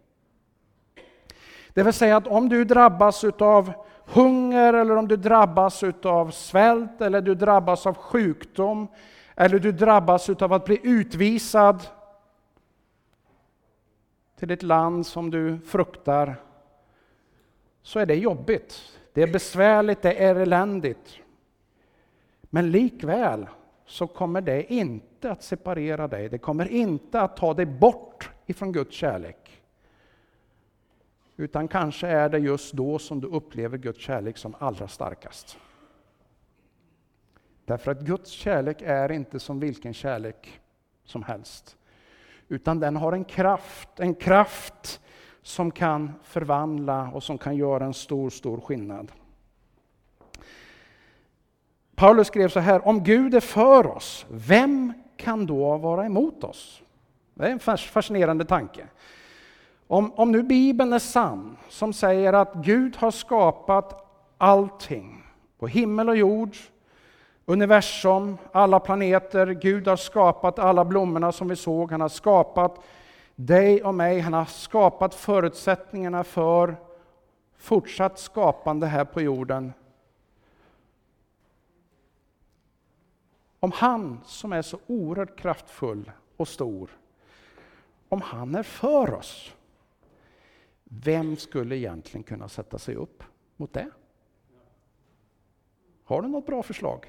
Det 1.68 1.82
vill 1.82 1.92
säga 1.92 2.16
att 2.16 2.26
om 2.26 2.48
du 2.48 2.64
drabbas 2.64 3.24
utav 3.24 3.72
hunger 4.12 4.74
eller 4.74 4.96
om 4.96 5.08
du 5.08 5.16
drabbas 5.16 5.82
av 6.02 6.30
svält 6.30 7.00
eller 7.00 7.20
du 7.20 7.34
drabbas 7.34 7.86
av 7.86 7.94
sjukdom 7.94 8.88
eller 9.34 9.58
du 9.58 9.72
drabbas 9.72 10.30
av 10.30 10.52
att 10.52 10.64
bli 10.64 10.80
utvisad 10.82 11.86
till 14.36 14.50
ett 14.50 14.62
land 14.62 15.06
som 15.06 15.30
du 15.30 15.58
fruktar, 15.58 16.36
så 17.82 17.98
är 17.98 18.06
det 18.06 18.14
jobbigt. 18.14 18.98
Det 19.12 19.22
är 19.22 19.32
besvärligt, 19.32 20.02
det 20.02 20.12
är 20.12 20.34
eländigt. 20.34 21.18
Men 22.42 22.70
likväl 22.70 23.46
så 23.86 24.06
kommer 24.06 24.40
det 24.40 24.72
inte 24.72 25.30
att 25.30 25.42
separera 25.42 26.08
dig, 26.08 26.28
det 26.28 26.38
kommer 26.38 26.68
inte 26.68 27.20
att 27.20 27.36
ta 27.36 27.54
dig 27.54 27.66
bort 27.66 28.30
ifrån 28.46 28.72
Guds 28.72 28.96
kärlek. 28.96 29.47
Utan 31.40 31.68
kanske 31.68 32.06
är 32.06 32.28
det 32.28 32.38
just 32.38 32.72
då 32.72 32.98
som 32.98 33.20
du 33.20 33.26
upplever 33.26 33.78
Guds 33.78 34.00
kärlek 34.00 34.38
som 34.38 34.54
allra 34.58 34.88
starkast. 34.88 35.58
Därför 37.64 37.90
att 37.90 38.00
Guds 38.00 38.30
kärlek 38.30 38.82
är 38.82 39.12
inte 39.12 39.40
som 39.40 39.60
vilken 39.60 39.94
kärlek 39.94 40.60
som 41.04 41.22
helst. 41.22 41.76
Utan 42.48 42.80
den 42.80 42.96
har 42.96 43.12
en 43.12 43.24
kraft, 43.24 44.00
en 44.00 44.14
kraft 44.14 45.00
som 45.42 45.70
kan 45.70 46.12
förvandla 46.22 47.10
och 47.14 47.22
som 47.22 47.38
kan 47.38 47.56
göra 47.56 47.84
en 47.84 47.94
stor, 47.94 48.30
stor 48.30 48.60
skillnad. 48.60 49.12
Paulus 51.94 52.26
skrev 52.26 52.48
så 52.48 52.60
här, 52.60 52.86
om 52.86 53.04
Gud 53.04 53.34
är 53.34 53.40
för 53.40 53.86
oss, 53.86 54.26
vem 54.30 54.92
kan 55.16 55.46
då 55.46 55.76
vara 55.76 56.06
emot 56.06 56.44
oss? 56.44 56.82
Det 57.34 57.46
är 57.46 57.50
en 57.50 57.78
fascinerande 57.78 58.44
tanke. 58.44 58.88
Om, 59.90 60.12
om 60.12 60.32
nu 60.32 60.42
Bibeln 60.42 60.92
är 60.92 60.98
sann, 60.98 61.56
som 61.68 61.92
säger 61.92 62.32
att 62.32 62.54
Gud 62.54 62.96
har 62.96 63.10
skapat 63.10 64.06
allting, 64.38 65.22
på 65.58 65.66
himmel 65.66 66.08
och 66.08 66.16
jord, 66.16 66.56
universum, 67.46 68.38
alla 68.52 68.80
planeter, 68.80 69.46
Gud 69.46 69.88
har 69.88 69.96
skapat 69.96 70.58
alla 70.58 70.84
blommorna 70.84 71.32
som 71.32 71.48
vi 71.48 71.56
såg, 71.56 71.90
han 71.90 72.00
har 72.00 72.08
skapat 72.08 72.80
dig 73.34 73.82
och 73.82 73.94
mig, 73.94 74.20
han 74.20 74.32
har 74.32 74.44
skapat 74.44 75.14
förutsättningarna 75.14 76.24
för 76.24 76.76
fortsatt 77.56 78.18
skapande 78.18 78.86
här 78.86 79.04
på 79.04 79.20
jorden. 79.20 79.72
Om 83.60 83.72
han 83.72 84.20
som 84.24 84.52
är 84.52 84.62
så 84.62 84.78
oerhört 84.86 85.38
kraftfull 85.38 86.10
och 86.36 86.48
stor, 86.48 86.90
om 88.08 88.22
han 88.22 88.54
är 88.54 88.62
för 88.62 89.14
oss, 89.14 89.54
vem 90.88 91.36
skulle 91.36 91.76
egentligen 91.76 92.22
kunna 92.22 92.48
sätta 92.48 92.78
sig 92.78 92.94
upp 92.94 93.22
mot 93.56 93.72
det? 93.72 93.86
Har 96.04 96.22
du 96.22 96.28
något 96.28 96.46
bra 96.46 96.62
förslag? 96.62 97.06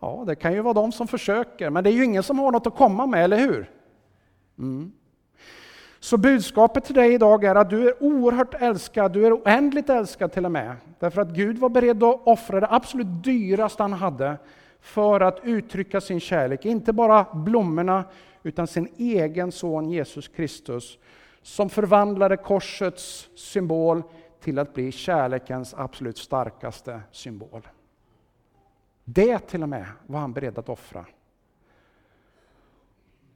Ja, 0.00 0.24
det 0.26 0.34
kan 0.34 0.52
ju 0.52 0.60
vara 0.60 0.74
de 0.74 0.92
som 0.92 1.08
försöker, 1.08 1.70
men 1.70 1.84
det 1.84 1.90
är 1.90 1.94
ju 1.94 2.04
ingen 2.04 2.22
som 2.22 2.38
har 2.38 2.52
något 2.52 2.66
att 2.66 2.76
komma 2.76 3.06
med, 3.06 3.24
eller 3.24 3.38
hur? 3.38 3.70
Mm. 4.58 4.92
Så 6.00 6.16
budskapet 6.16 6.84
till 6.84 6.94
dig 6.94 7.14
idag 7.14 7.44
är 7.44 7.54
att 7.54 7.70
du 7.70 7.88
är 7.88 8.02
oerhört 8.02 8.54
älskad, 8.54 9.12
du 9.12 9.26
är 9.26 9.32
oändligt 9.32 9.90
älskad 9.90 10.32
till 10.32 10.44
och 10.44 10.52
med. 10.52 10.76
Därför 10.98 11.22
att 11.22 11.28
Gud 11.28 11.58
var 11.58 11.68
beredd 11.68 12.02
att 12.02 12.20
offra 12.24 12.60
det 12.60 12.66
absolut 12.70 13.24
dyraste 13.24 13.82
han 13.82 13.92
hade 13.92 14.36
för 14.80 15.20
att 15.20 15.40
uttrycka 15.44 16.00
sin 16.00 16.20
kärlek. 16.20 16.64
Inte 16.64 16.92
bara 16.92 17.26
blommorna, 17.34 18.04
utan 18.42 18.66
sin 18.66 18.88
egen 18.96 19.52
son 19.52 19.90
Jesus 19.90 20.28
Kristus 20.28 20.98
som 21.42 21.70
förvandlade 21.70 22.36
korsets 22.36 23.30
symbol 23.34 24.02
till 24.40 24.58
att 24.58 24.74
bli 24.74 24.92
kärlekens 24.92 25.74
absolut 25.74 26.18
starkaste 26.18 27.02
symbol. 27.10 27.68
Det 29.04 29.38
till 29.38 29.62
och 29.62 29.68
med 29.68 29.86
var 30.06 30.20
han 30.20 30.32
beredd 30.32 30.58
att 30.58 30.68
offra. 30.68 31.06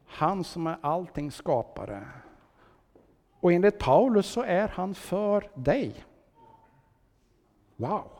Han 0.07 0.45
som 0.45 0.67
är 0.67 0.79
allting 0.81 1.31
skapare. 1.31 2.09
Och 3.41 3.53
enligt 3.53 3.79
Paulus 3.79 4.27
så 4.27 4.43
är 4.43 4.69
han 4.69 4.95
för 4.95 5.51
dig. 5.55 6.05
Wow! 7.77 8.11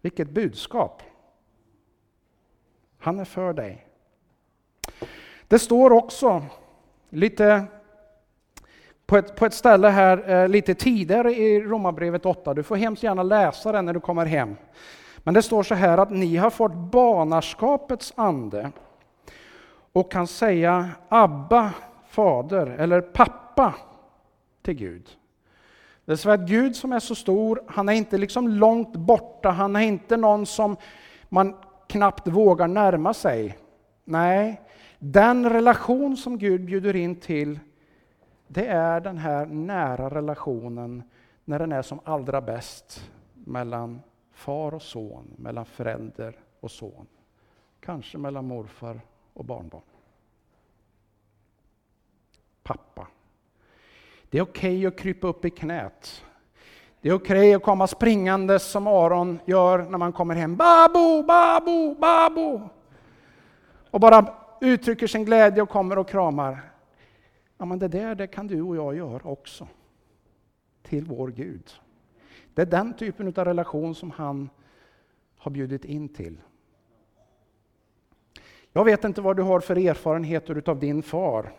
Vilket 0.00 0.30
budskap! 0.30 1.02
Han 2.98 3.18
är 3.18 3.24
för 3.24 3.52
dig. 3.52 3.86
Det 5.48 5.58
står 5.58 5.92
också 5.92 6.46
lite 7.08 7.66
på 9.12 9.18
ett, 9.18 9.36
på 9.36 9.46
ett 9.46 9.54
ställe 9.54 9.88
här 9.88 10.30
eh, 10.30 10.48
lite 10.48 10.74
tidigare 10.74 11.32
i 11.34 11.60
Romarbrevet 11.60 12.26
8, 12.26 12.54
du 12.54 12.62
får 12.62 12.76
hemskt 12.76 13.02
gärna 13.02 13.22
läsa 13.22 13.72
den 13.72 13.84
när 13.84 13.92
du 13.92 14.00
kommer 14.00 14.26
hem. 14.26 14.56
Men 15.18 15.34
det 15.34 15.42
står 15.42 15.62
så 15.62 15.74
här 15.74 15.98
att 15.98 16.10
ni 16.10 16.36
har 16.36 16.50
fått 16.50 16.74
barnaskapets 16.74 18.12
ande 18.16 18.70
och 19.92 20.12
kan 20.12 20.26
säga 20.26 20.88
Abba, 21.08 21.70
Fader, 22.08 22.66
eller 22.66 23.00
pappa 23.00 23.74
till 24.62 24.74
Gud. 24.74 25.08
Det 26.04 26.12
är 26.12 26.16
så 26.16 26.30
att 26.30 26.48
Gud 26.48 26.76
som 26.76 26.92
är 26.92 27.00
så 27.00 27.14
stor, 27.14 27.62
han 27.66 27.88
är 27.88 27.92
inte 27.92 28.18
liksom 28.18 28.48
långt 28.48 28.96
borta, 28.96 29.50
han 29.50 29.76
är 29.76 29.80
inte 29.80 30.16
någon 30.16 30.46
som 30.46 30.76
man 31.28 31.54
knappt 31.86 32.28
vågar 32.28 32.68
närma 32.68 33.14
sig. 33.14 33.58
Nej, 34.04 34.60
den 34.98 35.50
relation 35.50 36.16
som 36.16 36.38
Gud 36.38 36.64
bjuder 36.64 36.96
in 36.96 37.16
till, 37.16 37.58
det 38.52 38.66
är 38.66 39.00
den 39.00 39.18
här 39.18 39.46
nära 39.46 40.08
relationen 40.08 41.02
när 41.44 41.58
den 41.58 41.72
är 41.72 41.82
som 41.82 42.00
allra 42.04 42.40
bäst 42.40 43.10
mellan 43.34 44.00
far 44.32 44.74
och 44.74 44.82
son, 44.82 45.34
mellan 45.36 45.64
förälder 45.64 46.36
och 46.60 46.70
son. 46.70 47.06
Kanske 47.80 48.18
mellan 48.18 48.44
morfar 48.44 49.00
och 49.34 49.44
barnbarn. 49.44 49.82
Pappa. 52.62 53.06
Det 54.30 54.38
är 54.38 54.42
okej 54.42 54.78
okay 54.78 54.86
att 54.86 54.98
krypa 54.98 55.26
upp 55.26 55.44
i 55.44 55.50
knät. 55.50 56.24
Det 57.00 57.08
är 57.08 57.14
okej 57.14 57.38
okay 57.38 57.54
att 57.54 57.62
komma 57.62 57.86
springande 57.86 58.58
som 58.58 58.86
Aron 58.86 59.38
gör 59.44 59.78
när 59.78 59.98
man 59.98 60.12
kommer 60.12 60.34
hem. 60.34 60.56
Babo, 60.56 61.22
babo, 61.22 61.94
babo! 61.94 62.68
Och 63.90 64.00
bara 64.00 64.34
uttrycker 64.60 65.06
sin 65.06 65.24
glädje 65.24 65.62
och 65.62 65.68
kommer 65.68 65.98
och 65.98 66.08
kramar. 66.08 66.71
Ja, 67.62 67.66
men 67.66 67.78
det 67.78 67.88
där 67.88 68.14
det 68.14 68.26
kan 68.26 68.46
du 68.46 68.62
och 68.62 68.76
jag 68.76 68.96
göra 68.96 69.20
också. 69.24 69.68
Till 70.82 71.04
vår 71.04 71.28
Gud. 71.28 71.70
Det 72.54 72.62
är 72.62 72.66
den 72.66 72.94
typen 72.94 73.26
av 73.26 73.44
relation 73.44 73.94
som 73.94 74.10
han 74.10 74.50
har 75.36 75.50
bjudit 75.50 75.84
in 75.84 76.08
till. 76.08 76.40
Jag 78.72 78.84
vet 78.84 79.04
inte 79.04 79.20
vad 79.20 79.36
du 79.36 79.42
har 79.42 79.60
för 79.60 79.78
erfarenheter 79.78 80.62
av 80.66 80.78
din 80.78 81.02
far, 81.02 81.52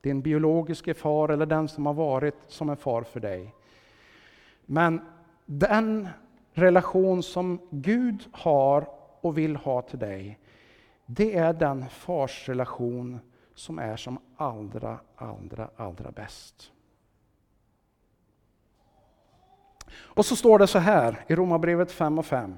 din 0.00 0.22
biologiske 0.22 0.94
far 0.94 1.28
eller 1.28 1.46
den 1.46 1.68
som 1.68 1.86
har 1.86 1.94
varit 1.94 2.36
som 2.46 2.70
en 2.70 2.76
far 2.76 3.02
för 3.02 3.20
dig. 3.20 3.54
Men 4.66 5.00
den 5.46 6.08
relation 6.52 7.22
som 7.22 7.60
Gud 7.70 8.28
har 8.32 8.88
och 9.20 9.38
vill 9.38 9.56
ha 9.56 9.82
till 9.82 9.98
dig, 9.98 10.38
det 11.06 11.36
är 11.36 11.52
den 11.52 11.88
farsrelation 11.88 13.18
som 13.58 13.78
är 13.78 13.96
som 13.96 14.18
allra, 14.36 14.98
allra, 15.16 15.70
allra 15.76 16.10
bäst. 16.10 16.72
Och 19.90 20.26
så 20.26 20.36
står 20.36 20.58
det 20.58 20.66
så 20.66 20.78
här 20.78 21.24
i 21.26 21.34
Romarbrevet 21.34 21.92
5 21.92 22.18
och 22.18 22.26
5. 22.26 22.54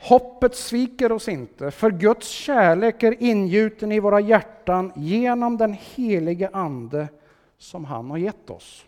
Hoppet 0.00 0.54
sviker 0.54 1.12
oss 1.12 1.28
inte, 1.28 1.70
för 1.70 1.90
Guds 1.90 2.28
kärlek 2.28 3.02
är 3.02 3.22
ingjuten 3.22 3.92
i 3.92 4.00
våra 4.00 4.20
hjärtan 4.20 4.92
genom 4.96 5.56
den 5.56 5.76
helige 5.80 6.50
Ande 6.52 7.08
som 7.58 7.84
han 7.84 8.10
har 8.10 8.18
gett 8.18 8.50
oss. 8.50 8.86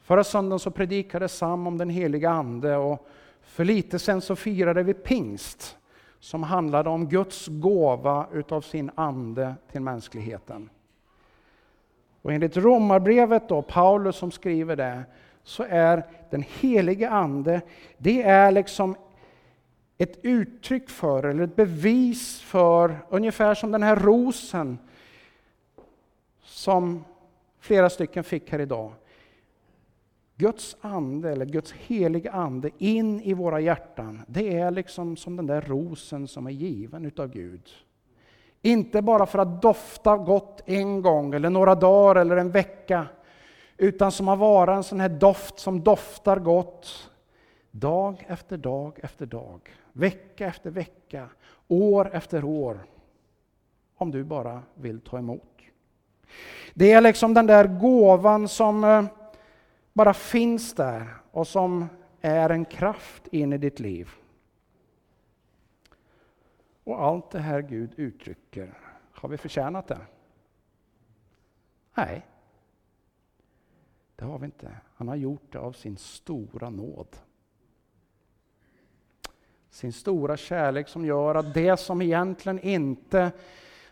Förra 0.00 0.24
söndagen 0.24 0.60
så 0.60 0.70
predikade 0.70 1.28
Sam 1.28 1.66
om 1.66 1.78
den 1.78 1.90
heliga 1.90 2.30
Ande 2.30 2.76
och 2.76 3.08
för 3.42 3.64
lite 3.64 3.98
sen 3.98 4.20
så 4.20 4.36
firade 4.36 4.82
vi 4.82 4.94
pingst 4.94 5.76
som 6.24 6.42
handlade 6.42 6.90
om 6.90 7.08
Guds 7.08 7.46
gåva 7.48 8.26
utav 8.32 8.60
sin 8.60 8.90
ande 8.94 9.54
till 9.72 9.80
mänskligheten. 9.80 10.70
Och 12.22 12.32
enligt 12.32 12.56
Romarbrevet 12.56 13.48
då, 13.48 13.62
Paulus 13.62 14.16
som 14.16 14.30
skriver 14.30 14.76
det, 14.76 15.02
så 15.42 15.64
är 15.68 16.06
den 16.30 16.44
helige 16.60 17.10
Ande, 17.10 17.60
det 17.98 18.22
är 18.22 18.50
liksom 18.50 18.96
ett 19.98 20.18
uttryck 20.22 20.90
för, 20.90 21.22
eller 21.22 21.44
ett 21.44 21.56
bevis 21.56 22.40
för, 22.40 22.98
ungefär 23.08 23.54
som 23.54 23.72
den 23.72 23.82
här 23.82 23.96
rosen 23.96 24.78
som 26.42 27.04
flera 27.60 27.90
stycken 27.90 28.24
fick 28.24 28.52
här 28.52 28.60
idag. 28.60 28.92
Guds 30.36 30.76
ande, 30.80 31.32
eller 31.32 31.46
Guds 31.46 31.72
heliga 31.72 32.32
ande, 32.32 32.70
in 32.78 33.20
i 33.20 33.34
våra 33.34 33.60
hjärtan, 33.60 34.22
det 34.26 34.58
är 34.58 34.70
liksom 34.70 35.16
som 35.16 35.36
den 35.36 35.46
där 35.46 35.60
rosen 35.60 36.28
som 36.28 36.46
är 36.46 36.50
given 36.50 37.04
utav 37.04 37.28
Gud. 37.28 37.68
Inte 38.62 39.02
bara 39.02 39.26
för 39.26 39.38
att 39.38 39.62
dofta 39.62 40.16
gott 40.16 40.62
en 40.66 41.02
gång, 41.02 41.34
eller 41.34 41.50
några 41.50 41.74
dagar 41.74 42.20
eller 42.20 42.36
en 42.36 42.50
vecka, 42.50 43.06
utan 43.76 44.12
som 44.12 44.28
att 44.28 44.38
vara 44.38 44.74
en 44.74 44.84
sån 44.84 45.00
här 45.00 45.08
doft 45.08 45.58
som 45.58 45.82
doftar 45.82 46.38
gott 46.38 47.10
dag 47.70 48.24
efter 48.28 48.56
dag 48.56 48.98
efter 49.02 49.26
dag, 49.26 49.60
vecka 49.92 50.46
efter 50.46 50.70
vecka, 50.70 51.28
år 51.68 52.10
efter 52.12 52.44
år. 52.44 52.78
Om 53.96 54.10
du 54.10 54.24
bara 54.24 54.62
vill 54.74 55.00
ta 55.00 55.18
emot. 55.18 55.42
Det 56.74 56.92
är 56.92 57.00
liksom 57.00 57.34
den 57.34 57.46
där 57.46 57.66
gåvan 57.66 58.48
som 58.48 58.84
eh, 58.84 59.04
bara 59.94 60.14
finns 60.14 60.74
där 60.74 61.08
och 61.30 61.46
som 61.46 61.86
är 62.20 62.50
en 62.50 62.64
kraft 62.64 63.26
in 63.26 63.52
i 63.52 63.58
ditt 63.58 63.80
liv. 63.80 64.10
Och 66.84 67.02
allt 67.02 67.30
det 67.30 67.40
här 67.40 67.60
Gud 67.60 67.94
uttrycker, 67.96 68.78
har 69.12 69.28
vi 69.28 69.36
förtjänat 69.36 69.86
det? 69.86 70.00
Nej. 71.94 72.26
Det 74.16 74.24
har 74.24 74.38
vi 74.38 74.44
inte. 74.44 74.76
Han 74.94 75.08
har 75.08 75.16
gjort 75.16 75.52
det 75.52 75.58
av 75.58 75.72
sin 75.72 75.96
stora 75.96 76.70
nåd. 76.70 77.16
Sin 79.70 79.92
stora 79.92 80.36
kärlek 80.36 80.88
som 80.88 81.04
gör 81.04 81.34
att 81.34 81.54
det 81.54 81.76
som 81.76 82.02
egentligen 82.02 82.58
inte 82.58 83.32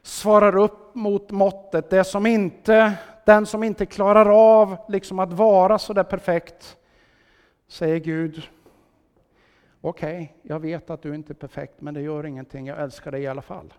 svarar 0.03 0.57
upp 0.57 0.95
mot 0.95 1.31
måttet, 1.31 1.91
det 1.91 2.05
som 2.05 2.27
inte, 2.27 2.99
den 3.25 3.47
som 3.47 3.63
inte 3.63 3.87
klarar 3.87 4.27
av 4.29 4.77
liksom 4.89 5.19
att 5.19 5.33
vara 5.33 5.79
så 5.79 5.93
där 5.93 6.05
perfekt, 6.05 6.77
säger 7.69 7.99
Gud, 7.99 8.43
okej, 9.81 10.15
okay, 10.15 10.51
jag 10.51 10.61
vet 10.61 10.91
att 10.91 11.03
du 11.03 11.15
inte 11.15 11.33
är 11.33 11.35
perfekt, 11.35 11.81
men 11.81 11.95
det 11.95 12.01
gör 12.01 12.27
ingenting, 12.27 12.67
jag 12.67 12.81
älskar 12.81 13.11
dig 13.11 13.23
i 13.23 13.27
alla 13.27 13.43
fall. 13.43 13.75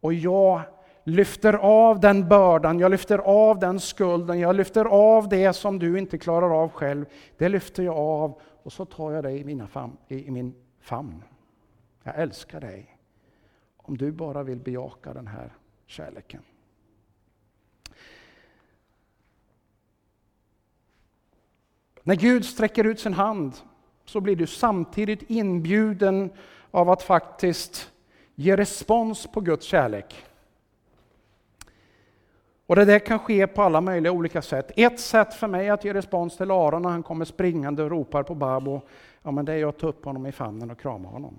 Och 0.00 0.14
jag 0.14 0.60
lyfter 1.04 1.52
av 1.54 2.00
den 2.00 2.28
bördan, 2.28 2.78
jag 2.78 2.90
lyfter 2.90 3.18
av 3.18 3.58
den 3.58 3.80
skulden, 3.80 4.40
jag 4.40 4.56
lyfter 4.56 4.84
av 4.84 5.28
det 5.28 5.52
som 5.52 5.78
du 5.78 5.98
inte 5.98 6.18
klarar 6.18 6.62
av 6.62 6.68
själv. 6.68 7.06
Det 7.38 7.48
lyfter 7.48 7.82
jag 7.82 7.96
av 7.96 8.40
och 8.62 8.72
så 8.72 8.84
tar 8.84 9.12
jag 9.12 9.24
dig 9.24 9.40
i, 9.40 9.44
mina 9.44 9.66
fam, 9.66 9.96
i, 10.08 10.26
i 10.26 10.30
min 10.30 10.54
famn. 10.80 11.22
Jag 12.02 12.18
älskar 12.18 12.60
dig. 12.60 12.98
Om 13.76 13.96
du 13.96 14.12
bara 14.12 14.42
vill 14.42 14.60
bejaka 14.60 15.14
den 15.14 15.26
här 15.26 15.52
kärleken. 15.86 16.42
När 22.06 22.14
Gud 22.14 22.44
sträcker 22.44 22.84
ut 22.84 23.00
sin 23.00 23.12
hand 23.12 23.56
så 24.04 24.20
blir 24.20 24.36
du 24.36 24.46
samtidigt 24.46 25.30
inbjuden 25.30 26.30
av 26.70 26.90
att 26.90 27.02
faktiskt 27.02 27.90
ge 28.34 28.56
respons 28.56 29.26
på 29.26 29.40
Guds 29.40 29.66
kärlek. 29.66 30.24
Och 32.66 32.76
det 32.76 32.84
där 32.84 32.98
kan 32.98 33.18
ske 33.18 33.46
på 33.46 33.62
alla 33.62 33.80
möjliga 33.80 34.12
olika 34.12 34.42
sätt. 34.42 34.70
Ett 34.76 35.00
sätt 35.00 35.34
för 35.34 35.46
mig 35.46 35.70
att 35.70 35.84
ge 35.84 35.94
respons 35.94 36.36
till 36.36 36.50
Aron 36.50 36.82
när 36.82 36.90
han 36.90 37.02
kommer 37.02 37.24
springande 37.24 37.82
och 37.82 37.90
ropar 37.90 38.22
på 38.22 38.34
Babo, 38.34 38.80
ja 39.22 39.30
men 39.30 39.44
det 39.44 39.52
är 39.52 39.66
att 39.66 39.78
ta 39.78 39.86
upp 39.86 40.04
honom 40.04 40.26
i 40.26 40.32
famnen 40.32 40.70
och 40.70 40.80
krama 40.80 41.08
honom. 41.08 41.38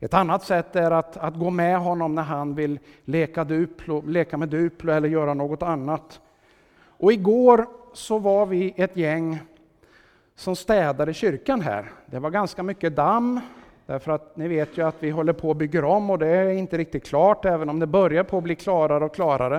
Ett 0.00 0.14
annat 0.14 0.44
sätt 0.44 0.76
är 0.76 0.90
att, 0.90 1.16
att 1.16 1.38
gå 1.38 1.50
med 1.50 1.78
honom 1.78 2.14
när 2.14 2.22
han 2.22 2.54
vill 2.54 2.78
leka, 3.04 3.44
duplo, 3.44 4.02
leka 4.06 4.36
med 4.36 4.48
Duplo 4.48 4.92
eller 4.92 5.08
göra 5.08 5.34
något 5.34 5.62
annat. 5.62 6.20
Och 6.98 7.12
igår 7.12 7.66
så 7.92 8.18
var 8.18 8.46
vi 8.46 8.74
ett 8.76 8.96
gäng 8.96 9.38
som 10.34 10.56
städade 10.56 11.14
kyrkan 11.14 11.60
här. 11.60 11.92
Det 12.06 12.18
var 12.18 12.30
ganska 12.30 12.62
mycket 12.62 12.96
damm, 12.96 13.40
Därför 13.88 14.12
att 14.12 14.36
ni 14.36 14.48
vet 14.48 14.78
ju 14.78 14.86
att 14.86 14.94
vi 14.98 15.10
håller 15.10 15.32
på 15.32 15.50
att 15.50 15.56
bygga 15.56 15.86
om 15.86 16.10
och 16.10 16.18
det 16.18 16.26
är 16.26 16.50
inte 16.50 16.78
riktigt 16.78 17.04
klart, 17.06 17.44
även 17.44 17.68
om 17.68 17.78
det 17.78 17.86
börjar 17.86 18.24
på 18.24 18.38
att 18.38 18.42
bli 18.42 18.54
klarare 18.54 19.04
och 19.04 19.14
klarare. 19.14 19.56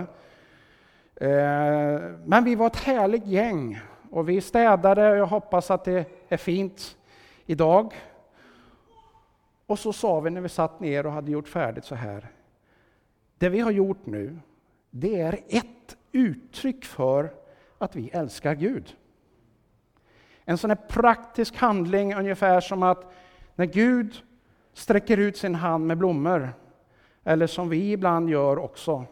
Eh, 1.15 2.01
men 2.25 2.43
vi 2.43 2.55
var 2.55 2.67
ett 2.67 2.75
härligt 2.75 3.25
gäng 3.25 3.79
och 4.11 4.29
vi 4.29 4.41
städade 4.41 5.11
och 5.11 5.17
jag 5.17 5.25
hoppas 5.25 5.71
att 5.71 5.83
det 5.83 6.05
är 6.29 6.37
fint 6.37 6.97
idag. 7.45 7.93
Och 9.65 9.79
så 9.79 9.93
sa 9.93 10.19
vi 10.19 10.29
när 10.29 10.41
vi 10.41 10.49
satt 10.49 10.79
ner 10.79 11.05
och 11.05 11.11
hade 11.11 11.31
gjort 11.31 11.47
färdigt 11.47 11.85
så 11.85 11.95
här. 11.95 12.27
Det 13.37 13.49
vi 13.49 13.59
har 13.59 13.71
gjort 13.71 14.05
nu, 14.05 14.39
det 14.89 15.21
är 15.21 15.39
ett 15.47 15.97
uttryck 16.11 16.85
för 16.85 17.33
att 17.77 17.95
vi 17.95 18.09
älskar 18.09 18.55
Gud. 18.55 18.95
En 20.45 20.57
sån 20.57 20.69
här 20.69 20.87
praktisk 20.87 21.55
handling 21.55 22.13
ungefär 22.15 22.61
som 22.61 22.83
att 22.83 23.13
när 23.55 23.65
Gud 23.65 24.23
sträcker 24.73 25.17
ut 25.17 25.37
sin 25.37 25.55
hand 25.55 25.87
med 25.87 25.97
blommor, 25.97 26.53
eller 27.23 27.47
som 27.47 27.69
vi 27.69 27.91
ibland 27.91 28.29
gör 28.29 28.57
också, 28.59 29.05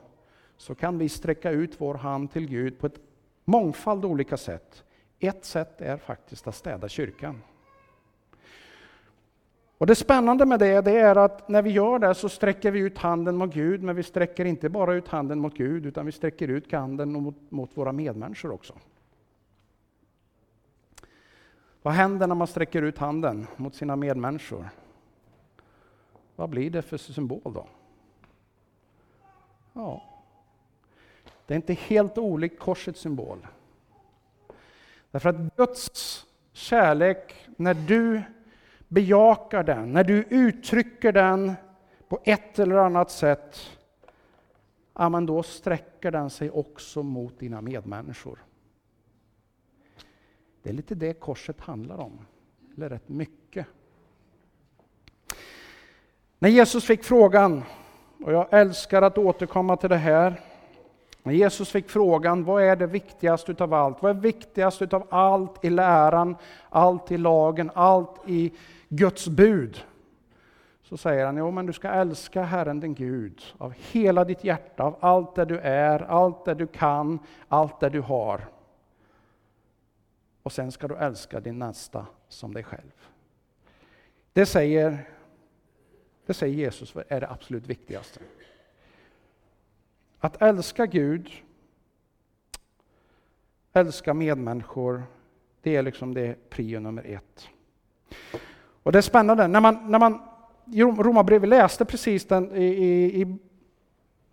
så 0.58 0.76
kan 0.76 0.98
vi 0.98 1.10
sträcka 1.10 1.52
ut 1.52 1.82
vår 1.82 1.96
hand 1.96 2.32
till 2.32 2.48
Gud 2.48 2.80
på 2.80 2.88
ett 2.88 3.00
mångfald 3.46 4.06
olika 4.06 4.38
sätt. 4.38 4.84
Ett 5.20 5.46
sätt 5.46 5.82
är 5.82 5.98
faktiskt 5.98 6.48
att 6.48 6.56
städa 6.56 6.90
kyrkan. 6.90 7.42
Och 9.78 9.88
Det 9.88 9.96
spännande 9.96 10.46
med 10.46 10.60
det, 10.60 10.82
det 10.82 11.00
är 11.00 11.16
att 11.16 11.50
när 11.50 11.62
vi 11.62 11.70
gör 11.70 12.00
det 12.00 12.16
så 12.16 12.30
sträcker 12.30 12.72
vi 12.72 12.80
ut 12.80 12.98
handen 12.98 13.38
mot 13.38 13.54
Gud, 13.54 13.84
men 13.84 13.96
vi 13.96 14.04
sträcker 14.04 14.46
inte 14.46 14.70
bara 14.70 14.94
ut 14.94 15.08
handen 15.08 15.40
mot 15.40 15.54
Gud, 15.54 15.86
utan 15.86 16.06
vi 16.06 16.12
sträcker 16.12 16.48
ut 16.48 16.72
handen 16.72 17.12
mot, 17.12 17.36
mot 17.50 17.78
våra 17.78 17.92
medmänniskor 17.92 18.52
också. 18.52 18.74
Vad 21.82 21.94
händer 21.94 22.28
när 22.28 22.36
man 22.36 22.48
sträcker 22.48 22.82
ut 22.82 22.98
handen 22.98 23.48
mot 23.56 23.76
sina 23.76 23.96
medmänniskor? 23.96 24.70
Vad 26.36 26.50
blir 26.50 26.70
det 26.70 26.82
för 26.82 26.98
symbol 26.98 27.54
då? 27.54 27.68
Ja, 29.74 30.04
det 31.46 31.54
är 31.54 31.56
inte 31.56 31.74
helt 31.74 32.18
olikt 32.18 32.60
korsets 32.60 33.00
symbol. 33.00 33.48
Därför 35.12 35.30
att 35.30 35.56
Guds 35.56 36.26
kärlek, 36.54 37.36
när 37.56 37.74
du 37.74 38.22
bejakar 38.88 39.64
den, 39.64 39.94
när 39.94 40.04
du 40.04 40.24
uttrycker 40.24 41.12
den 41.12 41.54
på 42.08 42.20
ett 42.24 42.60
eller 42.60 42.76
annat 42.76 43.12
sätt, 43.12 43.60
ja, 44.94 45.10
men 45.10 45.26
då 45.26 45.44
sträcker 45.44 46.12
den 46.12 46.30
sig 46.30 46.52
också 46.52 47.04
mot 47.04 47.40
dina 47.40 47.62
medmänniskor. 47.62 48.44
Det 50.64 50.70
är 50.70 50.74
lite 50.74 50.96
det 50.96 51.14
korset 51.14 51.62
handlar 51.62 51.98
om, 51.98 52.26
eller 52.76 52.90
rätt 52.90 53.10
mycket. 53.10 53.68
När 56.40 56.50
Jesus 56.50 56.86
fick 56.86 57.04
frågan, 57.04 57.64
och 58.24 58.34
jag 58.34 58.48
älskar 58.52 59.02
att 59.02 59.18
återkomma 59.18 59.78
till 59.78 59.90
det 59.90 59.98
här, 59.98 60.42
när 61.24 61.34
Jesus 61.34 61.70
fick 61.70 61.90
frågan, 61.90 62.44
vad 62.44 62.64
är 62.64 62.76
det 62.76 62.88
viktigaste 62.88 63.52
utav 63.52 63.74
allt? 63.74 64.02
Vad 64.02 64.18
är 64.18 64.22
viktigast 64.22 64.82
utav 64.82 65.08
allt 65.10 65.66
i 65.66 65.70
läran, 65.70 66.36
allt 66.70 67.12
i 67.12 67.18
lagen, 67.18 67.72
allt 67.74 68.30
i 68.30 68.54
Guds 68.90 69.28
bud? 69.28 69.86
Så 70.84 70.98
säger 70.98 71.26
han, 71.26 71.38
jo 71.38 71.52
men 71.52 71.66
du 71.66 71.74
ska 71.74 71.90
älska 71.90 72.44
Herren 72.44 72.80
din 72.80 72.94
Gud 72.94 73.42
av 73.58 73.74
hela 73.78 74.24
ditt 74.24 74.44
hjärta, 74.44 74.84
av 74.84 74.98
allt 75.00 75.36
det 75.36 75.46
du 75.46 75.60
är, 75.60 76.00
allt 76.00 76.46
det 76.46 76.54
du 76.54 76.68
kan, 76.68 77.20
allt 77.48 77.80
det 77.80 77.90
du 77.90 78.02
har. 78.02 78.48
Och 80.44 80.52
sen 80.52 80.72
ska 80.72 80.88
du 80.88 80.96
älska 80.96 81.40
din 81.40 81.60
nästa 81.60 82.06
som 82.28 82.54
dig 82.54 82.64
själv. 82.64 82.92
Det 84.34 84.46
säger, 84.46 85.10
det 86.26 86.34
säger 86.34 86.56
Jesus 86.56 86.96
är 87.08 87.22
det 87.22 87.30
absolut 87.30 87.68
viktigaste. 87.68 88.20
Att 90.20 90.42
älska 90.42 90.86
Gud, 90.86 91.32
älska 93.74 94.14
medmänniskor, 94.14 95.04
det 95.62 95.76
är 95.76 95.84
liksom 95.84 96.14
det 96.14 96.50
prio 96.50 96.80
nummer 96.80 97.04
ett. 97.04 97.50
Och 98.88 98.94
det 98.94 99.00
är 99.00 99.02
spännande, 99.02 99.48
när 99.48 99.62
man, 99.62 99.92
när 99.92 100.00
man 100.00 100.22
i 100.74 100.84
Romarbrevet 100.84 101.50
läste 101.50 101.86
precis 101.86 102.26
den 102.26 102.56
i, 102.56 102.66
i, 102.66 103.22
i 103.22 103.26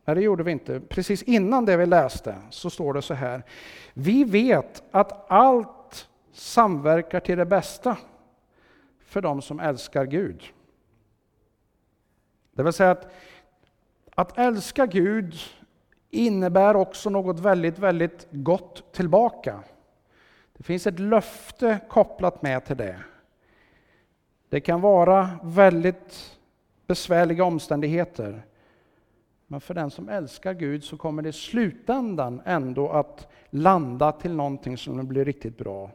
Nej, 0.05 0.17
det 0.17 0.21
gjorde 0.21 0.43
vi 0.43 0.53
inte. 0.53 0.81
Precis 0.81 1.23
innan 1.23 1.65
det 1.65 1.77
vi 1.77 1.87
läste 1.87 2.37
så 2.51 2.71
står 2.71 2.95
det 2.95 3.03
så 3.03 3.15
här. 3.15 3.43
Vi 3.95 4.25
vet 4.25 4.83
att 4.91 5.31
allt 5.31 6.09
samverkar 6.33 7.21
till 7.21 7.39
det 7.39 7.47
bästa 7.47 7.97
för 9.05 9.21
de 9.21 9.43
som 9.43 9.61
älskar 9.61 10.05
Gud. 10.05 10.43
Det 12.53 12.63
vill 12.63 12.73
säga 12.73 12.91
att, 12.91 13.13
att 14.15 14.39
älska 14.39 14.87
Gud 14.87 15.35
innebär 16.11 16.77
också 16.77 17.11
något 17.11 17.41
väldigt, 17.41 17.79
väldigt 17.79 18.27
gott 18.31 18.93
tillbaka. 18.93 19.61
Det 20.57 20.63
finns 20.63 20.87
ett 20.87 20.99
löfte 20.99 21.79
kopplat 21.89 22.43
med 22.43 22.65
till 22.65 22.77
det. 22.77 22.97
Det 24.55 24.61
kan 24.61 24.81
vara 24.81 25.31
väldigt 25.43 26.39
besvärliga 26.87 27.45
omständigheter. 27.45 28.43
Men 29.47 29.61
för 29.61 29.75
den 29.75 29.91
som 29.91 30.09
älskar 30.09 30.55
Gud 30.55 30.85
så 30.85 30.97
kommer 30.97 31.23
det 31.23 31.29
i 31.29 31.33
slutändan 31.33 32.43
ändå 32.45 32.89
att 32.89 33.33
landa 33.51 34.13
till 34.13 34.35
någonting 34.35 34.79
som 34.79 35.09
blir 35.09 35.25
riktigt 35.25 35.59
bra. 35.59 35.91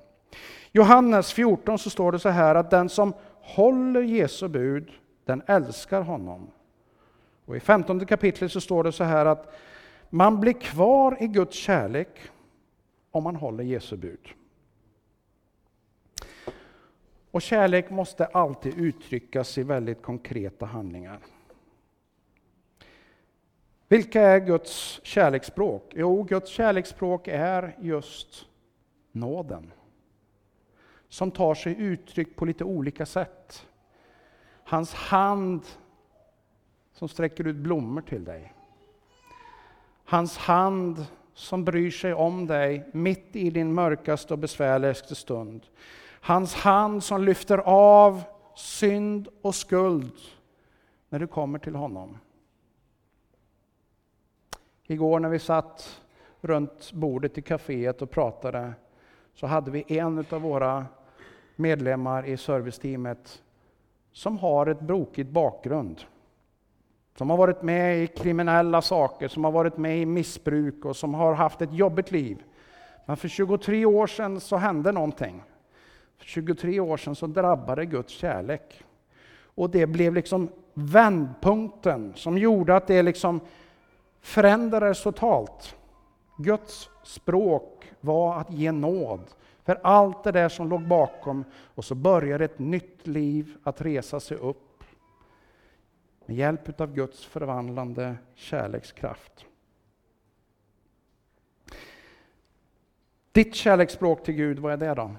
Johannes 0.71 1.33
14 1.33 1.79
så 1.79 1.89
står 1.89 2.11
det 2.11 2.19
så 2.19 2.29
här 2.29 2.55
att 2.55 2.69
den 2.69 2.89
som 2.89 3.13
håller 3.41 4.01
Jesu 4.01 4.47
bud, 4.47 4.91
den 5.25 5.41
älskar 5.47 6.01
honom. 6.01 6.47
Och 7.45 7.55
I 7.55 7.59
15 7.59 8.05
kapitlet 8.05 8.51
så 8.51 8.61
står 8.61 8.83
det 8.83 8.91
så 8.91 9.03
här 9.03 9.25
att 9.25 9.55
man 10.09 10.39
blir 10.39 10.53
kvar 10.53 11.17
i 11.23 11.27
Guds 11.27 11.57
kärlek 11.57 12.19
om 13.11 13.23
man 13.23 13.35
håller 13.35 13.63
Jesu 13.63 13.97
bud. 13.97 14.29
Och 17.31 17.41
kärlek 17.41 17.89
måste 17.89 18.25
alltid 18.25 18.77
uttryckas 18.77 19.57
i 19.57 19.63
väldigt 19.63 20.01
konkreta 20.01 20.65
handlingar. 20.65 21.19
Vilka 23.87 24.21
är 24.21 24.39
Guds 24.39 24.99
kärleksspråk? 25.03 25.93
Jo, 25.95 26.23
Guds 26.23 26.51
kärleksspråk 26.51 27.27
är 27.27 27.75
just 27.79 28.45
nåden 29.11 29.71
som 31.09 31.31
tar 31.31 31.55
sig 31.55 31.75
uttryck 31.79 32.35
på 32.35 32.45
lite 32.45 32.63
olika 32.63 33.05
sätt. 33.05 33.67
Hans 34.63 34.93
hand 34.93 35.65
som 36.93 37.07
sträcker 37.09 37.47
ut 37.47 37.55
blommor 37.55 38.01
till 38.01 38.23
dig. 38.23 38.53
Hans 40.05 40.37
hand 40.37 41.05
som 41.33 41.65
bryr 41.65 41.91
sig 41.91 42.13
om 42.13 42.47
dig 42.47 42.89
mitt 42.93 43.35
i 43.35 43.49
din 43.49 43.73
mörkaste 43.73 44.33
och 44.33 44.39
besvärligaste 44.39 45.15
stund. 45.15 45.65
Hans 46.21 46.55
hand 46.55 47.03
som 47.03 47.23
lyfter 47.23 47.57
av 47.65 48.23
synd 48.55 49.27
och 49.41 49.55
skuld 49.55 50.13
när 51.09 51.19
du 51.19 51.27
kommer 51.27 51.59
till 51.59 51.75
honom. 51.75 52.17
Igår 54.83 55.19
när 55.19 55.29
vi 55.29 55.39
satt 55.39 56.01
runt 56.41 56.91
bordet 56.91 57.37
i 57.37 57.41
kaféet 57.41 58.01
och 58.01 58.11
pratade 58.11 58.73
så 59.33 59.47
hade 59.47 59.71
vi 59.71 59.83
en 59.87 60.25
av 60.29 60.41
våra 60.41 60.85
medlemmar 61.55 62.25
i 62.25 62.37
serviceteamet 62.37 63.43
som 64.11 64.37
har 64.37 64.67
ett 64.67 64.81
brokigt 64.81 65.29
bakgrund. 65.29 66.01
Som 67.17 67.29
har 67.29 67.37
varit 67.37 67.61
med 67.61 68.03
i 68.03 68.07
kriminella 68.07 68.81
saker, 68.81 69.27
som 69.27 69.43
har 69.43 69.51
varit 69.51 69.77
med 69.77 69.99
i 69.99 70.05
missbruk 70.05 70.85
och 70.85 70.95
som 70.95 71.13
har 71.13 71.33
haft 71.33 71.61
ett 71.61 71.73
jobbigt 71.73 72.11
liv. 72.11 72.43
Men 73.05 73.17
för 73.17 73.27
23 73.27 73.85
år 73.85 74.07
sedan 74.07 74.39
så 74.39 74.57
hände 74.57 74.91
någonting. 74.91 75.43
För 76.19 76.25
23 76.25 76.79
år 76.79 76.97
sedan 76.97 77.15
så 77.15 77.27
drabbade 77.27 77.85
Guds 77.85 78.13
kärlek. 78.13 78.83
Och 79.41 79.69
det 79.69 79.87
blev 79.87 80.13
liksom 80.13 80.49
vändpunkten 80.73 82.13
som 82.15 82.37
gjorde 82.37 82.75
att 82.75 82.87
det 82.87 83.01
liksom 83.01 83.39
förändrades 84.21 85.03
totalt. 85.03 85.75
Guds 86.37 86.89
språk 87.03 87.91
var 87.99 88.39
att 88.39 88.51
ge 88.51 88.71
nåd 88.71 89.21
för 89.63 89.79
allt 89.83 90.23
det 90.23 90.31
där 90.31 90.49
som 90.49 90.69
låg 90.69 90.87
bakom 90.87 91.43
och 91.53 91.85
så 91.85 91.95
började 91.95 92.45
ett 92.45 92.59
nytt 92.59 93.07
liv 93.07 93.57
att 93.63 93.81
resa 93.81 94.19
sig 94.19 94.37
upp 94.37 94.83
med 96.25 96.37
hjälp 96.37 96.81
av 96.81 96.93
Guds 96.93 97.25
förvandlande 97.25 98.15
kärlekskraft. 98.35 99.45
Ditt 103.31 103.55
kärleksspråk 103.55 104.23
till 104.23 104.33
Gud, 104.33 104.59
vad 104.59 104.73
är 104.73 104.77
det 104.77 104.93
då? 104.93 105.15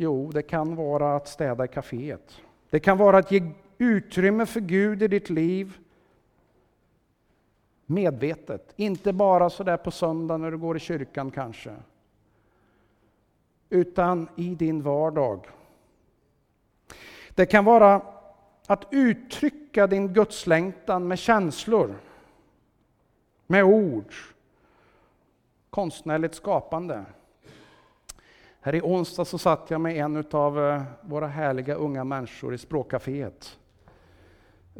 Jo, 0.00 0.30
det 0.30 0.42
kan 0.42 0.76
vara 0.76 1.16
att 1.16 1.28
städa 1.28 1.64
i 1.64 1.68
kaféet. 1.68 2.40
Det 2.70 2.80
kan 2.80 2.98
vara 2.98 3.18
att 3.18 3.32
ge 3.32 3.52
utrymme 3.78 4.46
för 4.46 4.60
Gud 4.60 5.02
i 5.02 5.08
ditt 5.08 5.30
liv 5.30 5.78
medvetet. 7.86 8.72
Inte 8.76 9.12
bara 9.12 9.50
så 9.50 9.62
där 9.62 9.76
på 9.76 9.90
söndag 9.90 10.36
när 10.36 10.50
du 10.50 10.58
går 10.58 10.76
i 10.76 10.80
kyrkan 10.80 11.30
kanske. 11.30 11.76
Utan 13.68 14.28
i 14.36 14.54
din 14.54 14.82
vardag. 14.82 15.46
Det 17.34 17.46
kan 17.46 17.64
vara 17.64 18.02
att 18.66 18.86
uttrycka 18.90 19.86
din 19.86 20.12
gudslängtan 20.12 21.08
med 21.08 21.18
känslor, 21.18 21.94
med 23.46 23.64
ord, 23.64 24.14
konstnärligt 25.70 26.34
skapande. 26.34 27.04
Här 28.68 28.74
i 28.74 28.80
onsdag 28.80 29.24
så 29.24 29.38
satt 29.38 29.70
jag 29.70 29.80
med 29.80 29.96
en 29.96 30.24
av 30.30 30.64
eh, 30.64 30.82
våra 31.00 31.26
härliga 31.26 31.74
unga 31.74 32.04
människor 32.04 32.54
i 32.54 32.58
språkcaféet. 32.58 33.58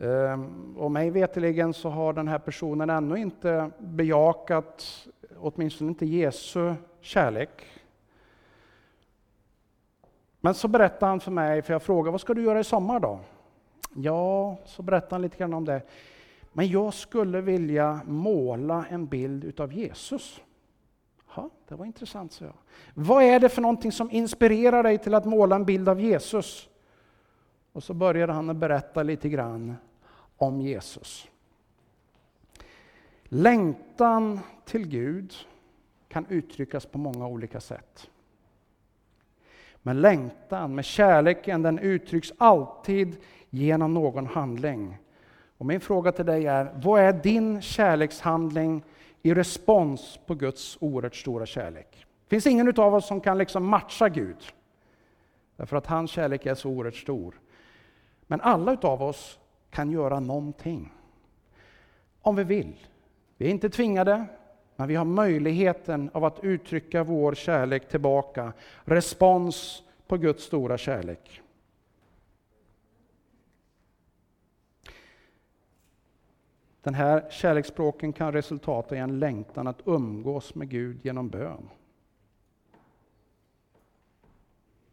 Ehm, 0.02 0.76
och 0.76 0.90
mig 0.90 1.10
veteligen 1.10 1.74
så 1.74 1.88
har 1.88 2.12
den 2.12 2.28
här 2.28 2.38
personen 2.38 2.90
ännu 2.90 3.16
inte 3.16 3.70
bejakat, 3.78 5.06
åtminstone 5.36 5.88
inte 5.88 6.06
Jesu 6.06 6.74
kärlek. 7.00 7.64
Men 10.40 10.54
så 10.54 10.68
berättade 10.68 11.10
han 11.10 11.20
för 11.20 11.30
mig, 11.30 11.62
för 11.62 11.72
jag 11.72 11.82
frågade 11.82 12.10
vad 12.10 12.20
ska 12.20 12.34
du 12.34 12.42
göra 12.42 12.60
i 12.60 12.64
sommar 12.64 13.00
då? 13.00 13.20
Ja, 13.94 14.56
så 14.64 14.82
berättade 14.82 15.14
han 15.14 15.22
lite 15.22 15.36
grann 15.36 15.54
om 15.54 15.64
det. 15.64 15.82
Men 16.52 16.68
jag 16.68 16.94
skulle 16.94 17.40
vilja 17.40 18.00
måla 18.06 18.84
en 18.90 19.06
bild 19.06 19.44
utav 19.44 19.72
Jesus. 19.72 20.40
Ja, 21.34 21.50
det 21.68 21.74
var 21.74 21.86
intressant, 21.86 22.32
sa 22.32 22.44
jag. 22.44 22.54
Vad 22.94 23.22
är 23.22 23.40
det 23.40 23.48
för 23.48 23.62
någonting 23.62 23.92
som 23.92 24.10
inspirerar 24.10 24.82
dig 24.82 24.98
till 24.98 25.14
att 25.14 25.24
måla 25.24 25.56
en 25.56 25.64
bild 25.64 25.88
av 25.88 26.00
Jesus? 26.00 26.68
Och 27.72 27.82
så 27.82 27.94
började 27.94 28.32
han 28.32 28.50
att 28.50 28.56
berätta 28.56 29.02
lite 29.02 29.28
grann 29.28 29.76
om 30.36 30.60
Jesus. 30.60 31.28
Längtan 33.24 34.40
till 34.64 34.88
Gud 34.88 35.34
kan 36.08 36.26
uttryckas 36.28 36.86
på 36.86 36.98
många 36.98 37.26
olika 37.26 37.60
sätt. 37.60 38.10
Men 39.82 40.00
längtan 40.00 40.74
med 40.74 40.84
kärleken 40.84 41.62
den 41.62 41.78
uttrycks 41.78 42.32
alltid 42.38 43.16
genom 43.50 43.94
någon 43.94 44.26
handling. 44.26 44.98
Och 45.58 45.66
min 45.66 45.80
fråga 45.80 46.12
till 46.12 46.26
dig 46.26 46.46
är, 46.46 46.72
vad 46.76 47.00
är 47.00 47.12
din 47.12 47.62
kärlekshandling 47.62 48.82
i 49.22 49.34
respons 49.34 50.18
på 50.26 50.34
Guds 50.34 50.78
oerhört 50.80 51.16
stora 51.16 51.46
kärlek? 51.46 52.06
Det 52.28 52.30
finns 52.30 52.46
ingen 52.46 52.80
av 52.80 52.94
oss 52.94 53.06
som 53.06 53.20
kan 53.20 53.38
liksom 53.38 53.66
matcha 53.66 54.08
Gud. 54.08 54.36
Därför 55.56 55.76
att 55.76 55.86
hans 55.86 56.10
kärlek 56.10 56.46
är 56.46 56.54
så 56.54 56.68
oerhört 56.68 56.96
stor. 56.96 57.40
Men 58.26 58.40
alla 58.40 58.76
av 58.82 59.02
oss 59.02 59.38
kan 59.70 59.90
göra 59.90 60.20
någonting. 60.20 60.92
Om 62.22 62.36
vi 62.36 62.44
vill. 62.44 62.76
Vi 63.36 63.46
är 63.46 63.50
inte 63.50 63.70
tvingade, 63.70 64.24
men 64.76 64.88
vi 64.88 64.94
har 64.94 65.04
möjligheten 65.04 66.10
av 66.14 66.24
att 66.24 66.44
uttrycka 66.44 67.04
vår 67.04 67.34
kärlek 67.34 67.88
tillbaka. 67.88 68.52
Respons 68.84 69.82
på 70.06 70.16
Guds 70.16 70.44
stora 70.44 70.78
kärlek. 70.78 71.42
Den 76.88 76.94
här 76.94 77.24
kärleksspråken 77.30 78.12
kan 78.12 78.32
resultera 78.32 78.96
i 78.96 78.98
en 78.98 79.18
längtan 79.18 79.66
att 79.66 79.80
umgås 79.84 80.54
med 80.54 80.68
Gud 80.68 81.04
genom 81.04 81.28
bön. 81.28 81.68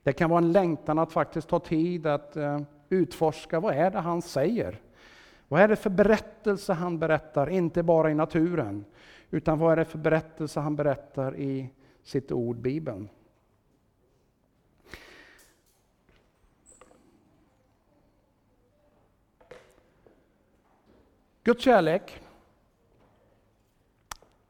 Det 0.04 0.14
kan 0.14 0.30
vara 0.30 0.38
en 0.38 0.52
längtan 0.52 1.00
att 1.00 1.12
faktiskt 1.12 1.48
ta 1.48 1.60
tid 1.60 2.08
att 2.08 2.36
eh, 2.36 2.62
utforska 2.90 3.60
vad 3.60 3.76
är 3.76 3.92
det 3.92 4.00
han 4.00 4.22
säger. 4.22 4.82
Vad 5.48 5.62
är 5.62 5.68
det 5.68 5.76
för 5.76 5.90
berättelse 5.90 6.74
han 6.74 7.00
berättar, 7.00 7.50
inte 7.50 7.84
bara 7.84 8.12
i 8.12 8.16
naturen, 8.16 8.86
utan 9.32 9.60
vad 9.60 9.72
är 9.72 9.76
det 9.76 9.86
för 9.86 9.98
berättelse 9.98 10.60
han 10.60 10.76
berättar 10.76 11.38
i 11.38 11.70
sitt 12.04 12.32
ord, 12.32 12.56
Bibeln. 12.56 13.10
Guds 21.46 21.64
kärlek, 21.64 22.22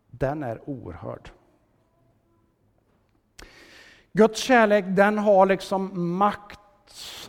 den 0.07 0.43
är 0.43 0.69
oerhörd. 0.69 1.29
Guds 4.13 4.39
kärlek 4.39 4.85
den 4.87 5.17
har 5.17 5.45
liksom 5.45 6.17
makt, 6.17 6.59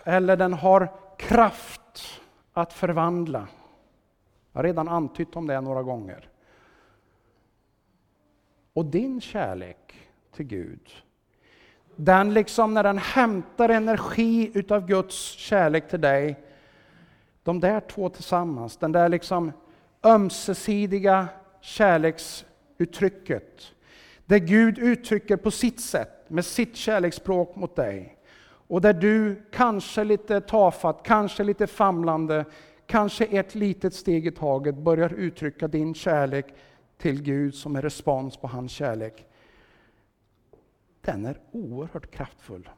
eller 0.05 0.37
den 0.37 0.53
har 0.53 0.93
kraft 1.19 2.21
att 2.53 2.73
förvandla. 2.73 3.49
Jag 4.53 4.59
har 4.59 4.65
redan 4.65 4.89
antytt 4.89 5.37
om 5.37 5.47
det 5.47 5.61
några 5.61 5.83
gånger. 5.83 6.29
Och 8.73 8.85
din 8.85 9.21
kärlek 9.21 10.09
till 10.33 10.47
Gud, 10.47 10.91
den 11.97 12.35
liksom 12.35 12.75
när 12.75 12.83
den 12.83 12.99
hämtar 12.99 13.69
energi 13.69 14.51
utav 14.55 14.87
Guds 14.87 15.17
kärlek 15.33 15.89
till 15.89 16.01
dig, 16.01 16.46
de 17.47 17.61
där 17.61 17.81
två 17.81 18.09
tillsammans, 18.09 18.77
den 18.77 18.93
där 18.93 19.09
liksom 19.09 19.53
ömsesidiga 20.05 21.29
kärleksuttrycket, 21.61 23.73
där 24.25 24.39
Gud 24.39 24.79
uttrycker 24.79 25.37
på 25.37 25.51
sitt 25.51 25.81
sätt, 25.81 26.31
med 26.31 26.45
sitt 26.45 26.77
kärleksspråk 26.77 27.57
mot 27.57 27.77
dig, 27.77 28.19
och 28.69 28.81
där 28.81 28.93
du 28.93 29.43
kanske 29.51 30.05
lite 30.05 30.41
tafatt, 30.41 31.03
kanske 31.03 31.45
lite 31.45 31.67
famlande, 31.67 32.45
kanske 32.87 33.25
ett 33.25 33.55
litet 33.55 33.95
steg 33.95 34.27
i 34.27 34.31
taget 34.31 34.75
börjar 34.75 35.13
uttrycka 35.13 35.69
din 35.69 35.95
kärlek 35.95 36.47
till 36.99 37.23
Gud 37.23 37.55
som 37.55 37.77
en 37.77 37.83
respons 37.83 38.37
på 38.37 38.47
hans 38.47 38.73
kärlek. 38.73 39.27
Den 41.01 41.27
är 41.27 41.39
oerhört 41.53 42.11
kraftfull. 42.11 42.69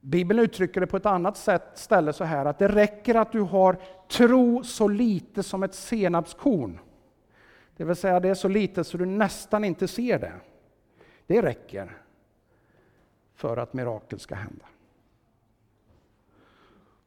Bibeln 0.00 0.40
uttrycker 0.40 0.80
det 0.80 0.86
på 0.86 0.96
ett 0.96 1.06
annat 1.06 1.36
sätt, 1.36 1.62
ställe 1.74 2.12
så 2.12 2.24
här 2.24 2.44
att 2.44 2.58
det 2.58 2.68
räcker 2.68 3.14
att 3.14 3.32
du 3.32 3.40
har 3.40 3.76
tro 4.08 4.64
så 4.64 4.88
lite 4.88 5.42
som 5.42 5.62
ett 5.62 5.74
senapskorn. 5.74 6.78
Det 7.76 7.84
vill 7.84 7.96
säga 7.96 8.20
det 8.20 8.28
är 8.28 8.34
så 8.34 8.48
lite 8.48 8.84
så 8.84 8.96
du 8.96 9.06
nästan 9.06 9.64
inte 9.64 9.88
ser 9.88 10.18
det. 10.18 10.32
Det 11.26 11.42
räcker 11.42 11.96
för 13.34 13.56
att 13.56 13.72
mirakel 13.72 14.18
ska 14.18 14.34
hända. 14.34 14.64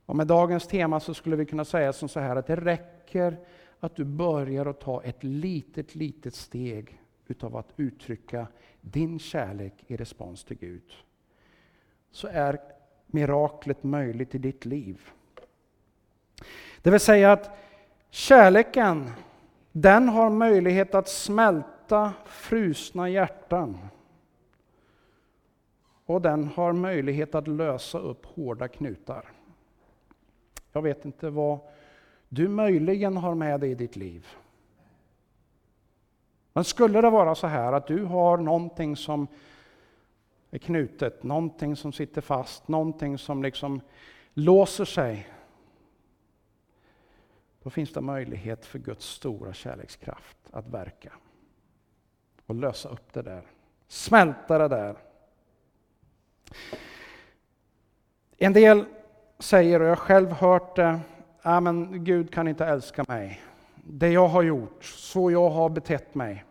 Och 0.05 0.15
med 0.15 0.27
dagens 0.27 0.67
tema 0.67 0.99
så 0.99 1.13
skulle 1.13 1.35
vi 1.35 1.45
kunna 1.45 1.65
säga 1.65 1.93
som 1.93 2.09
så 2.09 2.19
här 2.19 2.35
att 2.35 2.47
det 2.47 2.55
räcker 2.55 3.37
att 3.79 3.95
du 3.95 4.03
börjar 4.03 4.65
att 4.65 4.79
ta 4.79 5.03
ett 5.03 5.23
litet, 5.23 5.95
litet 5.95 6.35
steg 6.35 7.01
utav 7.27 7.55
att 7.55 7.73
uttrycka 7.75 8.47
din 8.81 9.19
kärlek 9.19 9.73
i 9.87 9.97
respons 9.97 10.43
till 10.43 10.57
Gud. 10.57 10.93
Så 12.11 12.27
är 12.27 12.59
miraklet 13.13 13.83
möjligt 13.83 14.35
i 14.35 14.37
ditt 14.37 14.65
liv. 14.65 15.01
Det 16.81 16.91
vill 16.91 16.99
säga 16.99 17.31
att 17.31 17.57
kärleken 18.09 19.11
Den 19.71 20.09
har 20.09 20.29
möjlighet 20.29 20.95
att 20.95 21.09
smälta 21.09 22.13
frusna 22.25 23.09
hjärtan. 23.09 23.77
Och 26.05 26.21
den 26.21 26.47
har 26.47 26.73
möjlighet 26.73 27.35
att 27.35 27.47
lösa 27.47 27.99
upp 27.99 28.25
hårda 28.25 28.67
knutar. 28.67 29.29
Jag 30.71 30.81
vet 30.81 31.05
inte 31.05 31.29
vad 31.29 31.59
du 32.29 32.47
möjligen 32.47 33.17
har 33.17 33.35
med 33.35 33.59
dig 33.59 33.71
i 33.71 33.75
ditt 33.75 33.95
liv. 33.95 34.27
Men 36.53 36.63
skulle 36.63 37.01
det 37.01 37.09
vara 37.09 37.35
så 37.35 37.47
här 37.47 37.73
att 37.73 37.87
du 37.87 38.03
har 38.03 38.37
någonting 38.37 38.95
som 38.95 39.27
är 40.53 40.57
knutet, 40.59 41.23
någonting 41.23 41.75
som 41.75 41.93
sitter 41.93 42.21
fast, 42.21 42.67
någonting 42.67 43.17
som 43.17 43.43
liksom 43.43 43.81
låser 44.33 44.85
sig. 44.85 45.29
Då 47.63 47.69
finns 47.69 47.93
det 47.93 48.01
möjlighet 48.01 48.65
för 48.65 48.79
Guds 48.79 49.05
stora 49.05 49.53
kärlekskraft 49.53 50.37
att 50.51 50.67
verka. 50.67 51.13
Och 52.45 52.55
lösa 52.55 52.89
upp 52.89 53.13
det 53.13 53.21
där. 53.21 53.41
Smälta 53.87 54.57
det 54.57 54.67
där. 54.67 54.97
En 58.37 58.53
del 58.53 58.85
säger, 59.39 59.79
och 59.79 59.85
jag 59.85 59.91
har 59.91 59.95
själv 59.95 60.31
hört 60.31 60.75
det, 60.75 60.99
ja, 61.41 61.59
men 61.59 62.03
Gud 62.03 62.33
kan 62.33 62.47
inte 62.47 62.65
älska 62.65 63.05
mig. 63.07 63.41
Det 63.75 64.09
jag 64.09 64.27
har 64.27 64.43
gjort, 64.43 64.83
så 64.83 65.31
jag 65.31 65.49
har 65.49 65.69
betett 65.69 66.15
mig. 66.15 66.45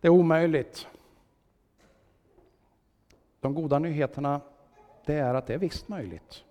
Det 0.00 0.08
är 0.08 0.12
omöjligt. 0.12 0.88
De 3.40 3.54
goda 3.54 3.78
nyheterna 3.78 4.40
det 5.04 5.14
är 5.14 5.34
att 5.34 5.46
det 5.46 5.54
är 5.54 5.58
visst 5.58 5.88
möjligt. 5.88 6.44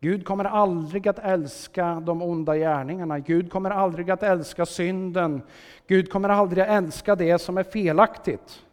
Gud 0.00 0.26
kommer 0.26 0.44
aldrig 0.44 1.08
att 1.08 1.18
älska 1.18 2.00
de 2.00 2.22
onda 2.22 2.56
gärningarna. 2.56 3.18
Gud 3.18 3.52
kommer 3.52 3.70
aldrig 3.70 4.10
att 4.10 4.22
älska 4.22 4.66
synden. 4.66 5.42
Gud 5.86 6.12
kommer 6.12 6.28
aldrig 6.28 6.62
att 6.64 6.70
älska 6.70 7.16
det 7.16 7.38
som 7.38 7.58
är 7.58 7.62
felaktigt. 7.62 8.66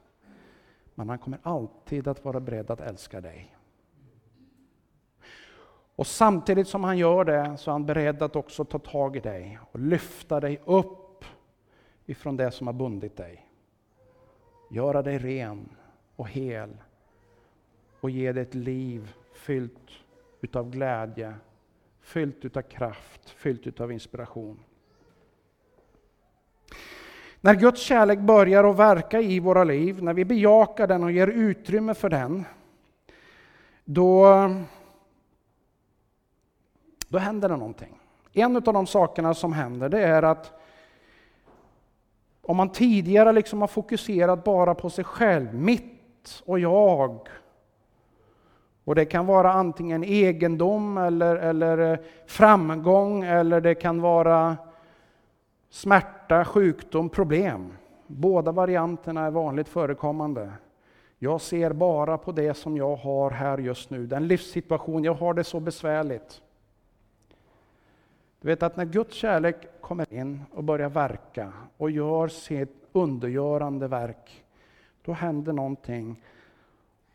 Men 0.95 1.09
han 1.09 1.17
kommer 1.17 1.39
alltid 1.43 2.07
att 2.07 2.25
vara 2.25 2.39
beredd 2.39 2.71
att 2.71 2.81
älska 2.81 3.21
dig. 3.21 3.57
Och 5.95 6.07
samtidigt 6.07 6.67
som 6.67 6.83
han 6.83 6.97
gör 6.97 7.25
det 7.25 7.57
så 7.57 7.69
är 7.69 7.71
han 7.71 7.85
beredd 7.85 8.21
att 8.21 8.35
också 8.35 8.65
ta 8.65 8.79
tag 8.79 9.15
i 9.15 9.19
dig 9.19 9.59
och 9.71 9.79
lyfta 9.79 10.39
dig 10.39 10.61
upp 10.65 11.25
ifrån 12.05 12.37
det 12.37 12.51
som 12.51 12.67
har 12.67 12.73
bundit 12.73 13.17
dig. 13.17 13.49
Göra 14.69 15.01
dig 15.01 15.17
ren 15.17 15.69
och 16.15 16.29
hel 16.29 16.77
och 17.99 18.09
ge 18.09 18.31
dig 18.31 18.43
ett 18.43 18.55
liv 18.55 19.13
fyllt 19.33 19.91
utav 20.41 20.69
glädje, 20.69 21.33
fyllt 22.01 22.45
utav 22.45 22.61
kraft, 22.61 23.29
fyllt 23.29 23.67
utav 23.67 23.91
inspiration. 23.91 24.59
När 27.41 27.55
Guds 27.55 27.81
kärlek 27.81 28.19
börjar 28.19 28.63
att 28.63 28.77
verka 28.77 29.21
i 29.21 29.39
våra 29.39 29.63
liv, 29.63 30.03
när 30.03 30.13
vi 30.13 30.25
bejakar 30.25 30.87
den 30.87 31.03
och 31.03 31.11
ger 31.11 31.27
utrymme 31.27 31.93
för 31.93 32.09
den, 32.09 32.45
då, 33.85 34.25
då 37.07 37.17
händer 37.17 37.49
det 37.49 37.57
någonting. 37.57 37.99
En 38.33 38.55
av 38.55 38.61
de 38.61 38.87
sakerna 38.87 39.33
som 39.33 39.53
händer 39.53 39.89
det 39.89 40.01
är 40.01 40.23
att 40.23 40.59
om 42.41 42.57
man 42.57 42.69
tidigare 42.69 43.31
liksom 43.31 43.61
har 43.61 43.67
fokuserat 43.67 44.43
bara 44.43 44.75
på 44.75 44.89
sig 44.89 45.03
själv, 45.03 45.53
mitt 45.53 46.43
och 46.45 46.59
jag, 46.59 47.27
och 48.87 48.95
det 48.95 49.05
kan 49.05 49.25
vara 49.25 49.51
antingen 49.51 50.03
egendom 50.03 50.97
eller, 50.97 51.35
eller 51.35 51.91
eh, 51.91 51.99
framgång 52.25 53.23
eller 53.23 53.61
det 53.61 53.75
kan 53.75 54.01
vara 54.01 54.57
smärta, 55.69 56.45
sjukdom, 56.45 57.09
problem. 57.09 57.73
Båda 58.07 58.51
varianterna 58.51 59.25
är 59.25 59.31
vanligt 59.31 59.69
förekommande. 59.69 60.51
Jag 61.19 61.41
ser 61.41 61.73
bara 61.73 62.17
på 62.17 62.31
det 62.31 62.53
som 62.53 62.77
jag 62.77 62.95
har 62.95 63.31
här 63.31 63.57
just 63.57 63.89
nu, 63.89 64.07
den 64.07 64.27
livssituation, 64.27 65.03
jag 65.03 65.13
har 65.13 65.33
det 65.33 65.43
så 65.43 65.59
besvärligt. 65.59 66.41
Du 68.41 68.47
vet 68.47 68.63
att 68.63 68.77
när 68.77 68.85
Guds 68.85 69.15
kärlek 69.15 69.81
kommer 69.81 70.13
in 70.13 70.43
och 70.53 70.63
börjar 70.63 70.89
verka 70.89 71.53
och 71.77 71.91
gör 71.91 72.27
sitt 72.27 72.87
undergörande 72.91 73.87
verk, 73.87 74.43
då 75.05 75.11
händer 75.11 75.53
någonting 75.53 76.21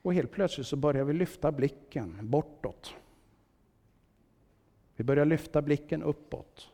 och 0.03 0.15
helt 0.15 0.31
plötsligt 0.31 0.67
så 0.67 0.77
börjar 0.77 1.05
vi 1.05 1.13
lyfta 1.13 1.53
blicken 1.53 2.19
bortåt. 2.23 2.95
Vi 4.97 5.05
börjar 5.05 5.25
lyfta 5.25 5.63
blicken 5.63 6.03
uppåt. 6.03 6.69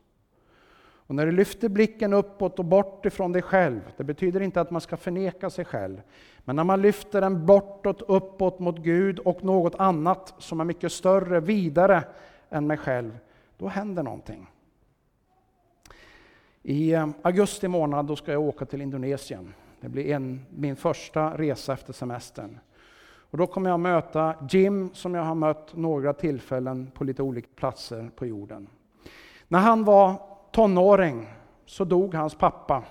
Och 1.08 1.14
när 1.14 1.26
du 1.26 1.32
lyfter 1.32 1.68
blicken 1.68 2.12
uppåt 2.12 2.58
och 2.58 2.64
bort 2.64 3.06
ifrån 3.06 3.32
dig 3.32 3.42
själv, 3.42 3.80
det 3.96 4.04
betyder 4.04 4.40
inte 4.40 4.60
att 4.60 4.70
man 4.70 4.80
ska 4.80 4.96
förneka 4.96 5.50
sig 5.50 5.64
själv, 5.64 6.02
men 6.38 6.56
när 6.56 6.64
man 6.64 6.82
lyfter 6.82 7.20
den 7.20 7.46
bortåt, 7.46 8.02
uppåt 8.02 8.58
mot 8.58 8.78
Gud 8.78 9.18
och 9.18 9.44
något 9.44 9.74
annat 9.74 10.34
som 10.38 10.60
är 10.60 10.64
mycket 10.64 10.92
större, 10.92 11.40
vidare 11.40 12.04
än 12.50 12.66
mig 12.66 12.76
själv, 12.76 13.18
då 13.58 13.68
händer 13.68 14.02
någonting. 14.02 14.46
I 16.62 16.92
eh, 16.92 17.08
augusti 17.22 17.68
månad 17.68 18.06
då 18.06 18.16
ska 18.16 18.32
jag 18.32 18.42
åka 18.42 18.66
till 18.66 18.82
Indonesien. 18.82 19.54
Det 19.80 19.88
blir 19.88 20.06
en, 20.06 20.46
min 20.50 20.76
första 20.76 21.38
resa 21.38 21.72
efter 21.72 21.92
semestern. 21.92 22.58
Och 23.30 23.38
då 23.38 23.46
kommer 23.46 23.70
jag 23.70 23.80
möta 23.80 24.34
Jim 24.50 24.90
som 24.94 25.14
jag 25.14 25.22
har 25.22 25.34
mött 25.34 25.76
några 25.76 26.12
tillfällen 26.12 26.90
på 26.94 27.04
lite 27.04 27.22
olika 27.22 27.48
platser 27.56 28.10
på 28.16 28.26
jorden. 28.26 28.68
När 29.48 29.58
han 29.58 29.84
var 29.84 30.14
tonåring 30.52 31.26
så 31.66 31.84
dog 31.84 32.14
hans 32.14 32.34
pappa. 32.34 32.82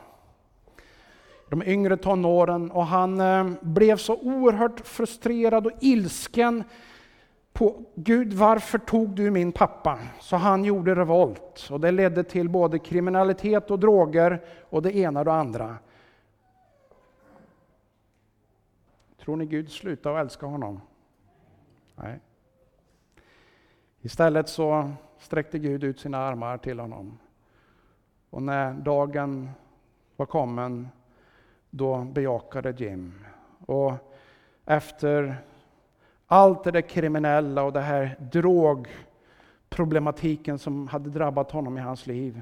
De 1.49 1.63
yngre 1.63 1.97
tonåren 1.97 2.71
och 2.71 2.85
han 2.85 3.21
eh, 3.21 3.47
blev 3.61 3.97
så 3.97 4.15
oerhört 4.15 4.79
frustrerad 4.79 5.65
och 5.65 5.71
ilsken 5.81 6.63
på 7.53 7.81
Gud, 7.95 8.33
varför 8.33 8.77
tog 8.77 9.09
du 9.09 9.31
min 9.31 9.51
pappa? 9.51 9.99
Så 10.19 10.35
han 10.35 10.63
gjorde 10.63 10.95
revolt 10.95 11.67
och 11.71 11.79
det 11.79 11.91
ledde 11.91 12.23
till 12.23 12.49
både 12.49 12.79
kriminalitet 12.79 13.71
och 13.71 13.79
droger 13.79 14.41
och 14.69 14.81
det 14.81 14.95
ena 14.95 15.19
och 15.19 15.25
det 15.25 15.33
andra. 15.33 15.75
Tror 19.27 19.37
ni 19.37 19.45
Gud 19.45 19.71
slutade 19.71 20.15
att 20.15 20.21
älska 20.21 20.45
honom? 20.45 20.81
Nej. 21.95 22.19
Istället 24.01 24.49
så 24.49 24.91
sträckte 25.17 25.59
Gud 25.59 25.83
ut 25.83 25.99
sina 25.99 26.17
armar 26.17 26.57
till 26.57 26.79
honom. 26.79 27.17
Och 28.29 28.43
när 28.43 28.73
dagen 28.73 29.49
var 30.15 30.25
kommen, 30.25 30.87
då 31.69 32.03
bejakade 32.03 32.71
Jim. 32.71 33.25
Och 33.65 33.93
efter 34.65 35.37
allt 36.27 36.63
det 36.63 36.71
där 36.71 36.81
kriminella 36.81 37.63
och 37.63 37.73
det 37.73 37.81
här 37.81 38.15
drogproblematiken 38.31 40.59
som 40.59 40.87
hade 40.87 41.09
drabbat 41.09 41.51
honom 41.51 41.77
i 41.77 41.81
hans 41.81 42.07
liv, 42.07 42.41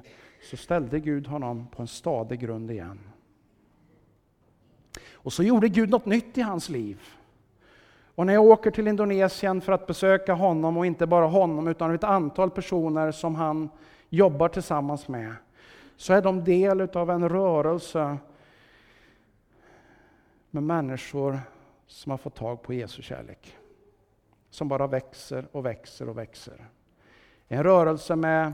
så 0.50 0.58
ställde 0.58 1.00
Gud 1.00 1.28
honom 1.28 1.68
på 1.68 1.82
en 1.82 1.88
stadig 1.88 2.40
grund 2.40 2.72
igen. 2.72 3.00
Och 5.26 5.34
så 5.34 5.44
gjorde 5.44 5.70
Gud 5.70 5.90
något 5.90 6.06
nytt 6.06 6.38
i 6.38 6.42
hans 6.42 6.70
liv. 6.70 7.02
Och 8.16 8.26
när 8.26 8.34
jag 8.34 8.46
åker 8.46 8.72
till 8.72 8.88
Indonesien 8.88 9.62
för 9.62 9.74
att 9.74 9.88
besöka 9.88 10.34
honom, 10.34 10.78
och 10.78 10.86
inte 10.86 11.08
bara 11.08 11.26
honom, 11.26 11.68
utan 11.68 11.96
ett 11.96 12.04
antal 12.04 12.52
personer 12.52 13.12
som 13.12 13.36
han 13.36 13.70
jobbar 14.10 14.50
tillsammans 14.50 15.08
med, 15.08 15.36
så 15.98 16.14
är 16.14 16.22
de 16.22 16.44
del 16.44 16.82
av 16.82 17.12
en 17.12 17.30
rörelse 17.30 18.18
med 20.52 20.64
människor 20.64 21.40
som 21.88 22.10
har 22.10 22.18
fått 22.18 22.36
tag 22.36 22.62
på 22.62 22.74
Jesu 22.74 23.02
kärlek. 23.02 23.58
Som 24.50 24.68
bara 24.68 24.88
växer 24.88 25.46
och 25.52 25.66
växer 25.66 26.10
och 26.10 26.18
växer. 26.18 26.68
En 27.48 27.64
rörelse 27.64 28.16
med, 28.16 28.54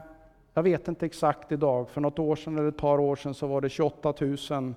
jag 0.54 0.64
vet 0.64 0.88
inte 0.88 1.06
exakt 1.06 1.52
idag, 1.52 1.90
för 1.90 2.02
något 2.02 2.20
år 2.20 2.36
sedan 2.36 2.58
eller 2.58 2.70
ett 2.70 2.78
par 2.78 3.00
år 3.00 3.16
sedan 3.16 3.34
så 3.34 3.48
var 3.48 3.62
det 3.62 3.70
28 3.70 4.14
000 4.50 4.74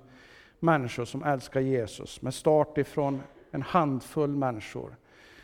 människor 0.59 1.05
som 1.05 1.23
älskar 1.23 1.61
Jesus, 1.61 2.21
med 2.21 2.33
start 2.33 2.77
ifrån 2.77 3.21
en 3.51 3.61
handfull 3.61 4.35
människor 4.35 4.95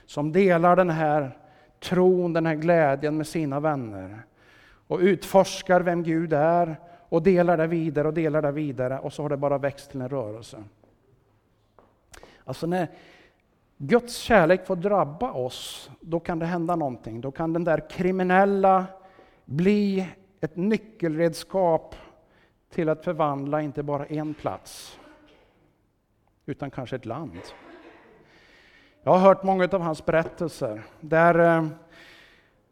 som 0.06 0.32
delar 0.32 0.76
den 0.76 0.90
här 0.90 1.38
tron, 1.80 2.34
den 2.34 2.46
här 2.46 2.56
glädjen 2.56 3.18
med 3.18 3.28
sina 3.28 3.60
vänner 3.60 4.20
och 4.88 5.00
utforskar 5.00 5.82
vem 5.82 6.04
Gud 6.04 6.34
är 6.34 6.76
och 7.10 7.24
delar 7.24 7.58
det 7.58 7.68
vidare 7.68 8.08
och 8.08 8.14
delar 8.14 8.42
det 8.42 8.52
vidare 8.52 9.00
och 9.00 9.14
så 9.14 9.22
har 9.22 9.30
det 9.30 9.38
bara 9.38 9.58
växt 9.58 9.92
till 9.92 10.02
en 10.02 10.10
rörelse. 10.10 10.64
Alltså 12.44 12.68
när 12.68 12.88
Guds 13.78 14.18
kärlek 14.18 14.66
får 14.66 14.76
drabba 14.76 15.32
oss, 15.32 15.92
då 16.02 16.20
kan 16.20 16.40
det 16.40 16.46
hända 16.46 16.76
någonting. 16.76 17.22
Då 17.22 17.32
kan 17.32 17.54
den 17.54 17.64
där 17.64 17.90
kriminella 17.90 18.86
bli 19.46 20.08
ett 20.42 20.56
nyckelredskap 20.56 21.96
till 22.74 22.90
att 22.90 23.04
förvandla 23.04 23.62
inte 23.62 23.84
bara 23.84 24.06
en 24.06 24.34
plats, 24.34 25.00
utan 26.52 26.72
kanske 26.72 26.96
ett 26.96 27.06
land. 27.06 27.40
Jag 29.04 29.12
har 29.12 29.20
hört 29.20 29.44
många 29.44 29.70
av 29.72 29.82
hans 29.82 30.06
berättelser 30.06 30.84
där 31.00 31.58
eh, 31.58 31.68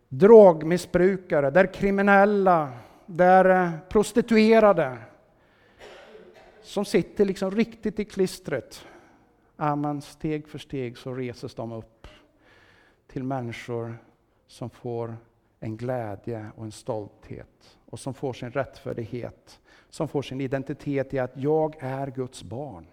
drogmissbrukare, 0.07 1.49
där 1.49 1.73
kriminella, 1.73 2.71
där 3.05 3.45
eh, 3.49 3.71
prostituerade 3.89 4.97
som 6.61 6.85
sitter 6.85 7.25
liksom 7.25 7.51
riktigt 7.51 7.99
i 7.99 8.05
klistret. 8.05 8.85
Amen, 9.55 10.01
steg 10.01 10.47
för 10.47 10.57
steg 10.57 10.97
så 10.97 11.13
reses 11.13 11.55
de 11.55 11.71
upp 11.71 12.07
till 13.07 13.23
människor 13.23 13.97
som 14.47 14.69
får 14.69 15.17
en 15.59 15.77
glädje 15.77 16.45
och 16.55 16.65
en 16.65 16.71
stolthet 16.71 17.77
och 17.85 17.99
som 17.99 18.13
får 18.13 18.33
sin 18.33 18.51
rättfärdighet, 18.51 19.59
som 19.89 20.07
får 20.07 20.21
sin 20.21 20.41
identitet 20.41 21.13
i 21.13 21.19
att 21.19 21.37
jag 21.37 21.75
är 21.79 22.07
Guds 22.07 22.43
barn. 22.43 22.85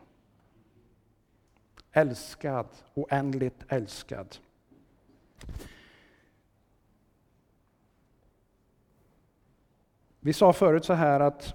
Älskad, 1.96 2.66
oändligt 2.94 3.64
älskad. 3.68 4.37
Vi 10.20 10.32
sa 10.32 10.52
förut 10.52 10.85
så 10.85 10.92
här 10.92 11.20
att 11.20 11.54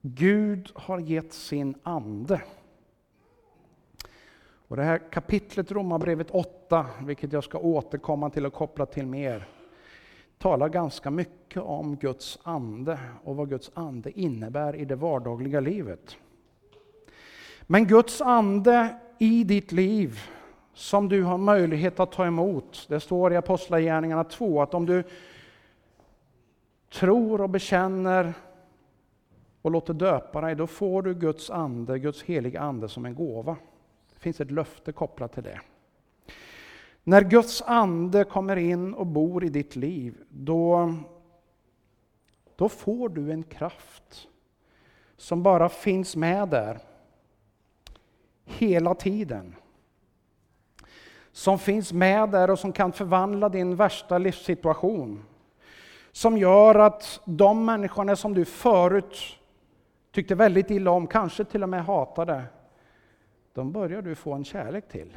Gud 0.00 0.70
har 0.74 0.98
gett 0.98 1.32
sin 1.32 1.74
ande. 1.82 2.42
Och 4.68 4.76
det 4.76 4.82
här 4.82 5.10
kapitlet 5.10 5.72
Romarbrevet 5.72 6.30
8, 6.30 6.86
vilket 7.02 7.32
jag 7.32 7.44
ska 7.44 7.58
återkomma 7.58 8.30
till 8.30 8.46
och 8.46 8.52
koppla 8.52 8.86
till 8.86 9.06
mer, 9.06 9.48
talar 10.38 10.68
ganska 10.68 11.10
mycket 11.10 11.62
om 11.62 11.96
Guds 11.96 12.38
ande 12.42 12.98
och 13.24 13.36
vad 13.36 13.48
Guds 13.48 13.70
ande 13.74 14.20
innebär 14.20 14.76
i 14.76 14.84
det 14.84 14.96
vardagliga 14.96 15.60
livet. 15.60 16.16
Men 17.62 17.86
Guds 17.86 18.20
ande 18.20 18.98
i 19.22 19.44
ditt 19.44 19.72
liv 19.72 20.20
som 20.74 21.08
du 21.08 21.22
har 21.22 21.38
möjlighet 21.38 22.00
att 22.00 22.12
ta 22.12 22.26
emot. 22.26 22.86
Det 22.88 23.00
står 23.00 23.32
i 23.32 23.36
Apostlagärningarna 23.36 24.24
2 24.24 24.62
att 24.62 24.74
om 24.74 24.86
du 24.86 25.04
tror 26.92 27.40
och 27.40 27.50
bekänner 27.50 28.34
och 29.62 29.70
låter 29.70 29.94
döpa 29.94 30.40
dig, 30.40 30.54
då 30.54 30.66
får 30.66 31.02
du 31.02 31.14
Guds 31.14 31.50
ande, 31.50 31.98
Guds 31.98 32.22
heliga 32.22 32.60
ande 32.60 32.88
som 32.88 33.06
en 33.06 33.14
gåva. 33.14 33.56
Det 34.12 34.18
finns 34.18 34.40
ett 34.40 34.50
löfte 34.50 34.92
kopplat 34.92 35.32
till 35.32 35.42
det. 35.42 35.60
När 37.04 37.22
Guds 37.22 37.62
ande 37.62 38.24
kommer 38.24 38.56
in 38.56 38.94
och 38.94 39.06
bor 39.06 39.44
i 39.44 39.48
ditt 39.48 39.76
liv, 39.76 40.14
då, 40.28 40.94
då 42.56 42.68
får 42.68 43.08
du 43.08 43.32
en 43.32 43.42
kraft 43.42 44.28
som 45.16 45.42
bara 45.42 45.68
finns 45.68 46.16
med 46.16 46.48
där 46.48 46.78
hela 48.44 48.94
tiden. 48.94 49.54
Som 51.32 51.58
finns 51.58 51.92
med 51.92 52.30
där 52.30 52.50
och 52.50 52.58
som 52.58 52.72
kan 52.72 52.92
förvandla 52.92 53.48
din 53.48 53.76
värsta 53.76 54.18
livssituation. 54.18 55.24
Som 56.12 56.38
gör 56.38 56.74
att 56.74 57.20
de 57.24 57.64
människorna 57.64 58.16
som 58.16 58.34
du 58.34 58.44
förut 58.44 59.38
tyckte 60.10 60.34
väldigt 60.34 60.70
illa 60.70 60.90
om, 60.90 61.06
kanske 61.06 61.44
till 61.44 61.62
och 61.62 61.68
med 61.68 61.84
hatade, 61.84 62.44
de 63.52 63.72
börjar 63.72 64.02
du 64.02 64.14
få 64.14 64.32
en 64.32 64.44
kärlek 64.44 64.88
till. 64.88 65.16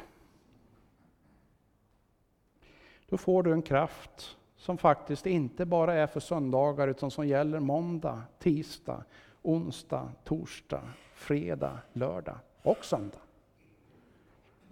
Då 3.08 3.16
får 3.16 3.42
du 3.42 3.52
en 3.52 3.62
kraft 3.62 4.36
som 4.56 4.78
faktiskt 4.78 5.26
inte 5.26 5.66
bara 5.66 5.94
är 5.94 6.06
för 6.06 6.20
söndagar 6.20 6.88
utan 6.88 7.10
som 7.10 7.26
gäller 7.26 7.60
måndag, 7.60 8.22
tisdag, 8.38 9.04
onsdag, 9.42 10.12
torsdag, 10.24 10.82
fredag, 11.14 11.78
lördag 11.92 12.36
och 12.66 12.84
söndag. 12.84 13.18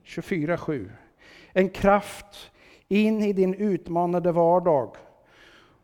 24-7. 0.04 0.90
En 1.52 1.70
kraft 1.70 2.50
in 2.88 3.22
i 3.22 3.32
din 3.32 3.54
utmanade 3.54 4.32
vardag. 4.32 4.96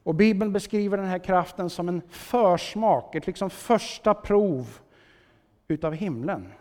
Och 0.03 0.15
Bibeln 0.15 0.53
beskriver 0.53 0.97
den 0.97 1.07
här 1.07 1.19
kraften 1.19 1.71
som 1.71 1.89
en 1.89 2.03
försmak, 2.09 3.15
ett 3.15 3.27
liksom 3.27 3.51
första 3.51 4.15
prov 4.15 4.81
utav 5.69 5.93
himlen. 5.93 6.53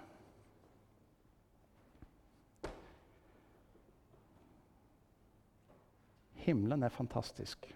Himlen 6.34 6.84
är 6.84 6.90
fantastisk. 6.90 7.76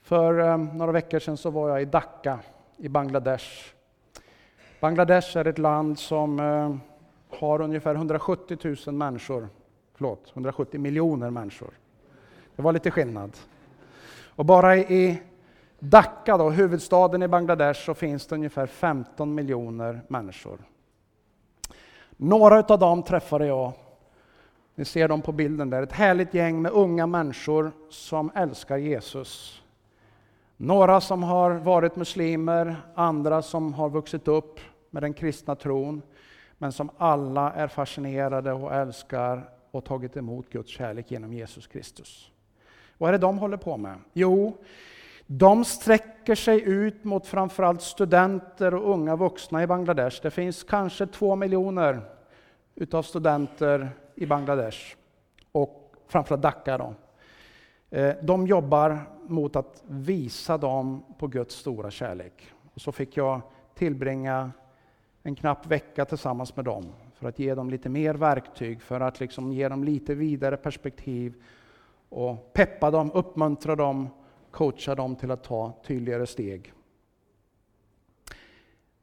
För 0.00 0.38
eh, 0.38 0.58
några 0.58 0.92
veckor 0.92 1.18
sedan 1.18 1.36
så 1.36 1.50
var 1.50 1.68
jag 1.68 1.82
i 1.82 1.84
Dhaka 1.84 2.40
i 2.78 2.88
Bangladesh. 2.88 3.46
Bangladesh 4.80 5.36
är 5.36 5.44
ett 5.44 5.58
land 5.58 5.98
som 5.98 6.40
eh, 6.40 6.76
har 7.38 7.60
ungefär 7.60 7.94
170 7.94 8.76
000 8.86 8.94
människor. 8.94 9.48
Förlåt, 9.94 10.30
170 10.32 10.80
miljoner 10.80 11.30
människor. 11.30 11.70
Det 12.56 12.62
var 12.62 12.72
lite 12.72 12.90
skillnad. 12.90 13.36
Och 14.26 14.44
bara 14.44 14.76
i 14.76 15.22
Dhaka, 15.78 16.36
då, 16.36 16.50
huvudstaden 16.50 17.22
i 17.22 17.28
Bangladesh, 17.28 17.84
så 17.84 17.94
finns 17.94 18.26
det 18.26 18.34
ungefär 18.34 18.66
15 18.66 19.34
miljoner 19.34 20.00
människor. 20.08 20.58
Några 22.16 22.62
av 22.62 22.78
dem 22.78 23.02
träffade 23.02 23.46
jag 23.46 23.72
ni 24.74 24.84
ser 24.84 25.08
dem 25.08 25.22
på 25.22 25.32
bilden 25.32 25.70
där. 25.70 25.82
Ett 25.82 25.92
härligt 25.92 26.34
gäng 26.34 26.62
med 26.62 26.72
unga 26.72 27.06
människor 27.06 27.72
som 27.90 28.30
älskar 28.34 28.76
Jesus. 28.76 29.62
Några 30.60 31.00
som 31.00 31.22
har 31.22 31.50
varit 31.50 31.96
muslimer, 31.96 32.76
andra 32.94 33.42
som 33.42 33.74
har 33.74 33.90
vuxit 33.90 34.28
upp 34.28 34.60
med 34.90 35.02
den 35.02 35.14
kristna 35.14 35.54
tron, 35.54 36.02
men 36.58 36.72
som 36.72 36.90
alla 36.96 37.52
är 37.52 37.68
fascinerade 37.68 38.52
och 38.52 38.74
älskar 38.74 39.50
och 39.70 39.84
tagit 39.84 40.16
emot 40.16 40.50
Guds 40.50 40.70
kärlek 40.70 41.10
genom 41.10 41.32
Jesus 41.32 41.66
Kristus. 41.66 42.30
Vad 42.98 43.08
är 43.08 43.12
det 43.12 43.18
de 43.18 43.38
håller 43.38 43.56
på 43.56 43.76
med? 43.76 43.98
Jo, 44.12 44.56
de 45.26 45.64
sträcker 45.64 46.34
sig 46.34 46.62
ut 46.62 47.04
mot 47.04 47.26
framförallt 47.26 47.82
studenter 47.82 48.74
och 48.74 48.92
unga 48.92 49.16
vuxna 49.16 49.62
i 49.62 49.66
Bangladesh. 49.66 50.22
Det 50.22 50.30
finns 50.30 50.64
kanske 50.64 51.06
två 51.06 51.36
miljoner 51.36 52.00
utav 52.74 53.02
studenter 53.02 53.90
i 54.14 54.26
Bangladesh 54.26 54.96
och 55.52 55.94
framförallt 56.08 56.42
Dhaka. 56.42 56.78
Då. 56.78 56.94
Eh, 57.90 58.14
de 58.22 58.46
jobbar 58.46 59.17
mot 59.28 59.56
att 59.56 59.82
visa 59.86 60.58
dem 60.58 61.04
på 61.18 61.26
Guds 61.26 61.54
stora 61.54 61.90
kärlek. 61.90 62.52
Och 62.74 62.80
så 62.80 62.92
fick 62.92 63.16
jag 63.16 63.40
tillbringa 63.74 64.52
en 65.22 65.34
knapp 65.34 65.66
vecka 65.66 66.04
tillsammans 66.04 66.56
med 66.56 66.64
dem 66.64 66.92
för 67.14 67.28
att 67.28 67.38
ge 67.38 67.54
dem 67.54 67.70
lite 67.70 67.88
mer 67.88 68.14
verktyg, 68.14 68.82
för 68.82 69.00
att 69.00 69.20
liksom 69.20 69.52
ge 69.52 69.68
dem 69.68 69.84
lite 69.84 70.14
vidare 70.14 70.56
perspektiv 70.56 71.34
och 72.08 72.52
peppa 72.52 72.90
dem, 72.90 73.10
uppmuntra 73.14 73.76
dem, 73.76 74.08
coacha 74.50 74.94
dem 74.94 75.16
till 75.16 75.30
att 75.30 75.44
ta 75.44 75.72
tydligare 75.86 76.26
steg. 76.26 76.72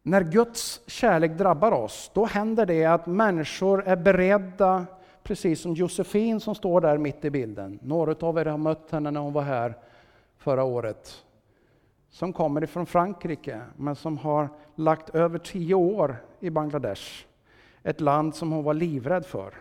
När 0.04 0.24
Guds 0.24 0.82
kärlek 0.88 1.38
drabbar 1.38 1.72
oss, 1.72 2.12
då 2.14 2.26
händer 2.26 2.66
det 2.66 2.86
att 2.86 3.06
människor 3.06 3.84
är 3.88 3.96
beredda 3.96 4.86
precis 5.24 5.62
som 5.62 5.74
Josefin 5.74 6.40
som 6.40 6.56
står 6.56 6.82
där 6.82 6.98
mitt 6.98 7.26
i 7.26 7.30
bilden. 7.30 7.80
Några 7.82 8.28
av 8.28 8.38
er 8.38 8.46
har 8.46 8.58
mött 8.58 8.92
henne 8.92 9.12
när 9.12 9.20
hon 9.20 9.34
var 9.34 9.42
här 9.42 9.76
förra 10.46 10.64
året. 10.64 11.26
Som 12.10 12.34
kommer 12.34 12.64
ifrån 12.64 12.86
Frankrike, 12.86 13.62
men 13.78 13.96
som 13.96 14.18
har 14.18 14.50
lagt 14.76 15.10
över 15.10 15.40
tio 15.40 15.76
år 15.76 16.18
i 16.40 16.50
Bangladesh. 16.50 17.26
Ett 17.84 18.02
land 18.02 18.36
som 18.36 18.52
hon 18.52 18.64
var 18.64 18.74
livrädd 18.74 19.26
för. 19.26 19.54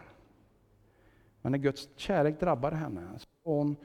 Men 1.42 1.52
när 1.52 1.58
Guds 1.58 1.88
kärlek 1.96 2.40
drabbar 2.40 2.72
henne, 2.72 3.00
så 3.16 3.50
är 3.50 3.56
hon 3.56 3.76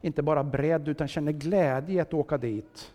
inte 0.00 0.22
bara 0.22 0.44
beredd, 0.44 0.88
utan 0.88 1.08
känner 1.08 1.32
glädje 1.32 2.02
att 2.02 2.14
åka 2.14 2.38
dit 2.38 2.94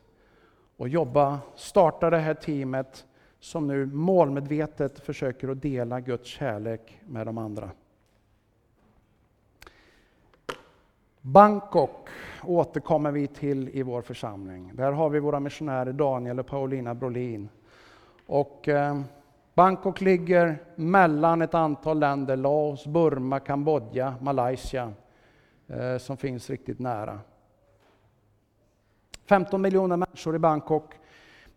och 0.78 0.90
jobba, 0.90 1.40
starta 1.56 2.10
det 2.10 2.18
här 2.18 2.34
teamet 2.34 3.06
som 3.40 3.68
nu 3.68 3.86
målmedvetet 3.86 5.00
försöker 5.00 5.50
att 5.50 5.62
dela 5.62 6.00
Guds 6.00 6.28
kärlek 6.28 7.02
med 7.06 7.28
de 7.28 7.38
andra. 7.38 7.72
Bangkok 11.26 12.10
återkommer 12.44 13.12
vi 13.12 13.28
till 13.28 13.70
i 13.70 13.84
vår 13.84 14.02
församling. 14.02 14.72
Där 14.74 14.92
har 14.92 15.10
vi 15.10 15.20
våra 15.20 15.40
missionärer 15.40 15.94
Daniel 15.94 16.40
och 16.40 16.48
Paulina 16.48 16.96
Brolin. 16.96 17.50
Och 18.26 18.68
eh, 18.68 19.02
Bangkok 19.54 20.02
ligger 20.02 20.58
mellan 20.76 21.42
ett 21.42 21.54
antal 21.54 22.00
länder, 22.00 22.38
Laos, 22.38 22.86
Burma, 22.86 23.40
Kambodja, 23.40 24.16
Malaysia, 24.22 24.94
eh, 25.68 25.98
som 25.98 26.18
finns 26.18 26.50
riktigt 26.50 26.80
nära. 26.80 27.20
15 29.26 29.62
miljoner 29.62 29.98
människor 29.98 30.36
i 30.36 30.40
Bangkok. 30.40 30.94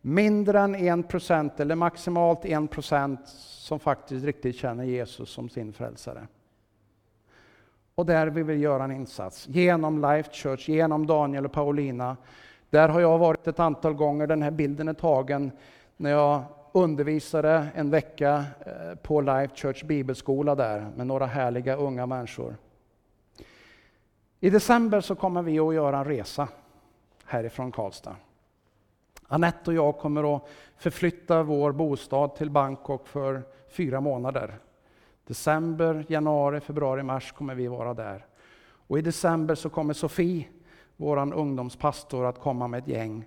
Mindre 0.00 0.60
än 0.60 0.74
1 0.74 1.08
procent, 1.08 1.60
eller 1.60 1.74
maximalt 1.74 2.44
1 2.44 2.70
procent, 2.70 3.20
som 3.28 3.80
faktiskt 3.80 4.24
riktigt 4.24 4.56
känner 4.56 4.84
Jesus 4.84 5.30
som 5.30 5.48
sin 5.48 5.72
frälsare. 5.72 6.26
Och 7.96 8.06
där 8.06 8.26
vill 8.26 8.44
vi 8.44 8.54
göra 8.54 8.84
en 8.84 8.90
insats 8.92 9.48
genom 9.48 10.02
Life 10.02 10.30
Church, 10.32 10.68
genom 10.68 11.06
Daniel 11.06 11.44
och 11.44 11.52
Paulina. 11.52 12.16
Där 12.70 12.88
har 12.88 13.00
jag 13.00 13.18
varit 13.18 13.48
ett 13.48 13.60
antal 13.60 13.94
gånger. 13.94 14.26
Den 14.26 14.42
här 14.42 14.50
bilden 14.50 14.88
är 14.88 14.94
tagen 14.94 15.50
när 15.96 16.10
jag 16.10 16.42
undervisade 16.72 17.66
en 17.74 17.90
vecka 17.90 18.44
eh, 18.66 18.94
på 19.02 19.20
Life 19.20 19.56
Church 19.56 19.84
bibelskola 19.84 20.54
där 20.54 20.90
med 20.96 21.06
några 21.06 21.26
härliga 21.26 21.76
unga 21.76 22.06
människor. 22.06 22.56
I 24.40 24.50
december 24.50 25.00
så 25.00 25.14
kommer 25.14 25.42
vi 25.42 25.58
att 25.58 25.74
göra 25.74 25.98
en 25.98 26.04
resa 26.04 26.48
härifrån 27.24 27.72
Karlstad. 27.72 28.16
Anette 29.28 29.70
och 29.70 29.76
jag 29.76 29.98
kommer 29.98 30.36
att 30.36 30.48
förflytta 30.76 31.42
vår 31.42 31.72
bostad 31.72 32.34
till 32.34 32.50
Bangkok 32.50 33.08
för 33.08 33.42
fyra 33.68 34.00
månader. 34.00 34.58
December, 35.26 36.04
januari, 36.08 36.60
februari, 36.60 37.02
mars 37.02 37.32
kommer 37.32 37.54
vi 37.54 37.66
vara 37.66 37.94
där. 37.94 38.26
Och 38.88 38.98
i 38.98 39.02
december 39.02 39.54
så 39.54 39.68
kommer 39.68 39.94
Sofie, 39.94 40.44
vår 40.96 41.34
ungdomspastor, 41.34 42.24
att 42.24 42.40
komma 42.40 42.68
med 42.68 42.78
ett 42.78 42.88
gäng 42.88 43.24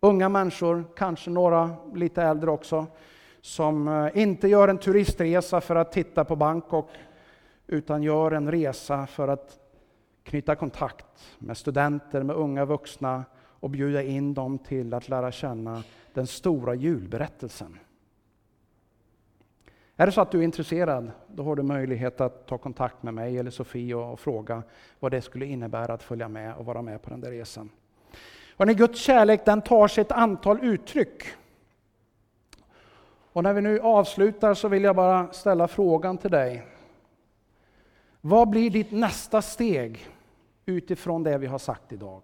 unga 0.00 0.28
människor, 0.28 0.84
kanske 0.96 1.30
några 1.30 1.76
lite 1.94 2.22
äldre 2.22 2.50
också, 2.50 2.86
som 3.40 3.88
eh, 3.88 4.22
inte 4.22 4.48
gör 4.48 4.68
en 4.68 4.78
turistresa 4.78 5.60
för 5.60 5.76
att 5.76 5.92
titta 5.92 6.24
på 6.24 6.36
Bangkok, 6.36 6.90
utan 7.66 8.02
gör 8.02 8.32
en 8.32 8.50
resa 8.50 9.06
för 9.06 9.28
att 9.28 9.58
knyta 10.24 10.54
kontakt 10.54 11.06
med 11.38 11.56
studenter, 11.56 12.22
med 12.22 12.36
unga 12.36 12.64
vuxna 12.64 13.24
och 13.60 13.70
bjuda 13.70 14.02
in 14.02 14.34
dem 14.34 14.58
till 14.58 14.94
att 14.94 15.08
lära 15.08 15.32
känna 15.32 15.82
den 16.14 16.26
stora 16.26 16.74
julberättelsen. 16.74 17.78
Är 20.00 20.06
det 20.06 20.12
så 20.12 20.20
att 20.20 20.30
du 20.30 20.38
är 20.38 20.42
intresserad, 20.42 21.10
då 21.26 21.42
har 21.42 21.56
du 21.56 21.62
möjlighet 21.62 22.20
att 22.20 22.46
ta 22.46 22.58
kontakt 22.58 23.02
med 23.02 23.14
mig 23.14 23.38
eller 23.38 23.50
Sofie 23.50 23.94
och 23.94 24.20
fråga 24.20 24.62
vad 25.00 25.12
det 25.12 25.22
skulle 25.22 25.46
innebära 25.46 25.92
att 25.92 26.02
följa 26.02 26.28
med 26.28 26.54
och 26.54 26.64
vara 26.64 26.82
med 26.82 27.02
på 27.02 27.10
den 27.10 27.20
där 27.20 27.30
resan. 27.30 27.70
Och 28.56 28.66
när 28.66 28.74
Guds 28.74 29.00
kärlek 29.00 29.44
den 29.44 29.62
tar 29.62 29.88
sig 29.88 30.02
ett 30.02 30.12
antal 30.12 30.64
uttryck. 30.64 31.24
Och 33.32 33.42
när 33.42 33.52
vi 33.52 33.60
nu 33.60 33.80
avslutar 33.80 34.54
så 34.54 34.68
vill 34.68 34.84
jag 34.84 34.96
bara 34.96 35.32
ställa 35.32 35.68
frågan 35.68 36.18
till 36.18 36.30
dig. 36.30 36.66
Vad 38.20 38.48
blir 38.48 38.70
ditt 38.70 38.92
nästa 38.92 39.42
steg 39.42 40.08
utifrån 40.66 41.22
det 41.22 41.38
vi 41.38 41.46
har 41.46 41.58
sagt 41.58 41.92
idag? 41.92 42.22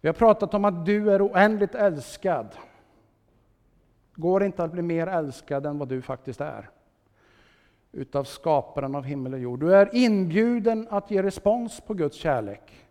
Vi 0.00 0.08
har 0.08 0.14
pratat 0.14 0.54
om 0.54 0.64
att 0.64 0.86
du 0.86 1.10
är 1.10 1.26
oändligt 1.26 1.74
älskad. 1.74 2.48
Går 4.20 4.42
inte 4.42 4.64
att 4.64 4.72
bli 4.72 4.82
mer 4.82 5.06
älskad 5.06 5.66
än 5.66 5.78
vad 5.78 5.88
du 5.88 6.02
faktiskt 6.02 6.40
är. 6.40 6.70
Utav 7.92 8.24
skaparen 8.24 8.94
av 8.94 9.04
himmel 9.04 9.34
och 9.34 9.40
jord. 9.40 9.60
Du 9.60 9.74
är 9.74 9.94
inbjuden 9.94 10.86
att 10.90 11.10
ge 11.10 11.22
respons 11.22 11.80
på 11.80 11.94
Guds 11.94 12.16
kärlek. 12.16 12.86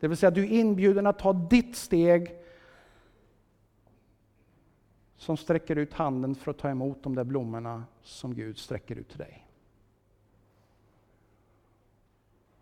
Det 0.00 0.08
vill 0.08 0.16
säga 0.16 0.30
du 0.30 0.42
är 0.44 0.50
inbjuden 0.50 1.06
att 1.06 1.18
ta 1.18 1.32
ditt 1.32 1.76
steg 1.76 2.36
som 5.16 5.36
sträcker 5.36 5.76
ut 5.76 5.92
handen 5.92 6.34
för 6.34 6.50
att 6.50 6.58
ta 6.58 6.70
emot 6.70 7.02
de 7.02 7.14
där 7.14 7.24
blommorna 7.24 7.84
som 8.02 8.34
Gud 8.34 8.58
sträcker 8.58 8.96
ut 8.96 9.08
till 9.08 9.18
dig. 9.18 9.46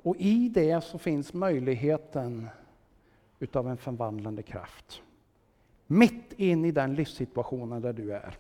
Och 0.03 0.17
i 0.17 0.49
det 0.49 0.85
så 0.85 0.99
finns 0.99 1.33
möjligheten 1.33 2.49
utav 3.39 3.69
en 3.69 3.77
förvandlande 3.77 4.43
kraft. 4.43 5.03
Mitt 5.87 6.33
in 6.33 6.65
i 6.65 6.71
den 6.71 6.95
livssituationen 6.95 7.83
där 7.83 7.93
du 7.93 8.13
är. 8.13 8.37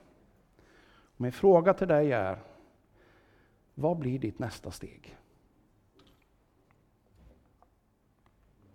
Min 1.17 1.33
fråga 1.33 1.75
till 1.75 1.89
dig 1.89 2.13
är, 2.13 2.39
vad 3.75 3.99
blir 3.99 4.19
ditt 4.19 4.39
nästa 4.39 4.71
steg? 4.71 5.17